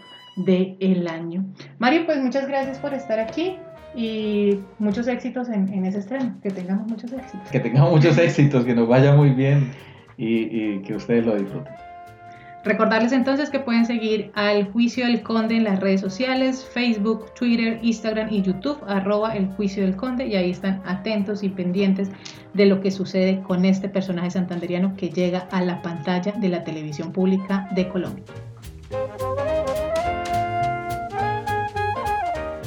del 0.45 1.07
año. 1.07 1.45
Mario, 1.77 2.05
pues 2.05 2.21
muchas 2.21 2.47
gracias 2.47 2.79
por 2.79 2.93
estar 2.93 3.19
aquí 3.19 3.57
y 3.95 4.59
muchos 4.77 5.07
éxitos 5.07 5.49
en, 5.49 5.85
ese 5.85 5.99
estreno. 5.99 6.35
Que 6.41 6.49
tengamos 6.49 6.87
muchos 6.87 7.11
éxitos. 7.11 7.49
Que 7.49 7.59
tengamos 7.59 7.91
muchos 7.91 8.17
éxitos, 8.17 8.65
que 8.65 8.75
nos 8.75 8.87
vaya 8.87 9.15
muy 9.15 9.31
bien 9.31 9.71
y, 10.17 10.79
que 10.79 10.95
ustedes 10.95 11.25
lo 11.25 11.35
disfruten. 11.35 11.73
Recordarles 12.65 13.13
entonces 13.13 13.49
que 13.49 13.59
pueden 13.59 13.85
seguir 13.85 14.31
al 14.35 14.69
Juicio 14.71 15.05
del 15.05 15.23
Conde 15.23 15.55
en 15.55 15.63
las 15.63 15.79
redes 15.79 16.01
sociales, 16.01 16.69
Facebook, 16.73 17.33
Twitter, 17.33 17.79
Instagram 17.81 18.27
y 18.31 18.41
YouTube, 18.41 18.77
arroba 18.85 19.33
el 19.33 19.47
Juicio 19.47 19.83
del 19.83 19.95
Conde, 19.95 20.27
y 20.27 20.35
ahí 20.35 20.51
están 20.51 20.81
atentos 20.85 21.41
y 21.41 21.49
pendientes 21.49 22.11
de 22.53 22.65
lo 22.65 22.81
que 22.81 22.91
sucede 22.91 23.41
con 23.43 23.63
este 23.63 23.87
personaje 23.87 24.31
santanderiano 24.31 24.93
que 24.97 25.09
llega 25.09 25.47
a 25.51 25.61
la 25.61 25.81
pantalla 25.81 26.33
de 26.33 26.49
la 26.49 26.65
televisión 26.65 27.13
pública 27.13 27.69
de 27.75 27.87
Colombia. 27.87 28.25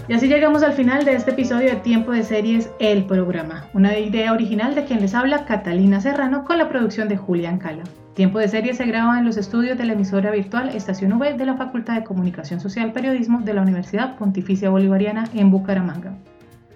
Y 0.08 0.14
así 0.14 0.26
llegamos 0.26 0.64
al 0.64 0.72
final 0.72 1.04
de 1.04 1.14
este 1.14 1.30
episodio 1.30 1.70
de 1.70 1.76
Tiempo 1.76 2.10
de 2.10 2.24
Series 2.24 2.68
El 2.80 3.04
Programa, 3.04 3.66
una 3.72 3.96
idea 3.98 4.32
original 4.32 4.74
de 4.74 4.84
quien 4.84 5.00
les 5.00 5.14
habla 5.14 5.44
Catalina 5.44 6.00
Serrano 6.00 6.44
con 6.44 6.58
la 6.58 6.68
producción 6.68 7.08
de 7.08 7.16
Julián 7.16 7.58
Cala. 7.58 7.84
Tiempo 8.14 8.40
de 8.40 8.48
Series 8.48 8.78
se 8.78 8.86
graba 8.86 9.18
en 9.18 9.24
los 9.24 9.36
estudios 9.36 9.78
de 9.78 9.84
la 9.84 9.92
emisora 9.92 10.32
virtual 10.32 10.70
Estación 10.70 11.12
V 11.12 11.34
de 11.34 11.46
la 11.46 11.56
Facultad 11.56 11.94
de 11.94 12.04
Comunicación 12.04 12.58
Social 12.58 12.92
Periodismo 12.92 13.42
de 13.42 13.54
la 13.54 13.62
Universidad 13.62 14.16
Pontificia 14.16 14.70
Bolivariana 14.70 15.28
en 15.34 15.52
Bucaramanga. 15.52 16.12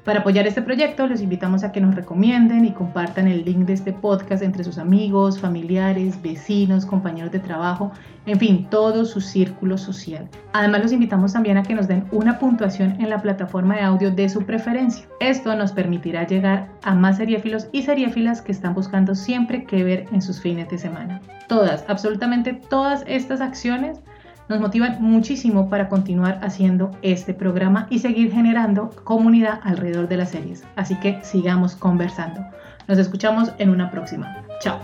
Para 0.07 0.21
apoyar 0.21 0.47
este 0.47 0.63
proyecto, 0.63 1.09
los 1.09 1.21
invitamos 1.21 1.65
a 1.65 1.73
que 1.73 1.81
nos 1.81 1.97
recomienden 1.97 2.65
y 2.65 2.71
compartan 2.71 3.27
el 3.27 3.45
link 3.45 3.67
de 3.67 3.73
este 3.73 3.93
podcast 3.93 4.41
entre 4.41 4.63
sus 4.63 4.79
amigos, 4.79 5.41
familiares, 5.41 6.23
vecinos, 6.23 6.87
compañeros 6.87 7.33
de 7.33 7.41
trabajo, 7.41 7.91
en 8.25 8.39
fin, 8.39 8.69
todo 8.71 9.05
su 9.05 9.21
círculo 9.21 9.77
social. 9.77 10.29
Además, 10.53 10.83
los 10.85 10.93
invitamos 10.93 11.33
también 11.33 11.57
a 11.57 11.65
que 11.65 11.75
nos 11.75 11.89
den 11.89 12.07
una 12.13 12.39
puntuación 12.39 12.93
en 13.01 13.11
la 13.11 13.21
plataforma 13.21 13.75
de 13.75 13.83
audio 13.83 14.13
de 14.13 14.29
su 14.29 14.47
preferencia. 14.47 15.09
Esto 15.19 15.57
nos 15.57 15.73
permitirá 15.73 16.25
llegar 16.25 16.69
a 16.85 16.95
más 16.95 17.17
seriéfilos 17.17 17.67
y 17.73 17.83
seriéfilas 17.83 18.43
que 18.43 18.53
están 18.53 18.75
buscando 18.75 19.17
siempre 19.17 19.65
qué 19.65 19.83
ver 19.83 20.05
en 20.13 20.23
sus 20.23 20.41
fines 20.41 20.69
de 20.69 20.79
semana. 20.79 21.21
Todas, 21.49 21.85
absolutamente 21.89 22.53
todas 22.53 23.03
estas 23.09 23.41
acciones 23.41 23.99
nos 24.49 24.61
motivan 24.61 24.99
muchísimo 25.01 25.69
para 25.69 25.89
continuar 25.89 26.39
haciendo 26.43 26.91
este 27.03 27.35
programa 27.35 27.87
y 27.91 27.99
seguir 27.99 28.33
generando 28.33 28.91
comunidad 29.05 29.61
alrededor 29.63 30.09
de 30.09 30.17
las 30.17 30.31
series. 30.31 30.65
Así 30.77 30.95
que 31.01 31.21
sigamos 31.23 31.75
conversando. 31.75 32.45
Nos 32.87 32.99
escuchamos 32.99 33.53
en 33.59 33.71
una 33.71 33.91
próxima. 33.91 34.45
Chao. 34.61 34.79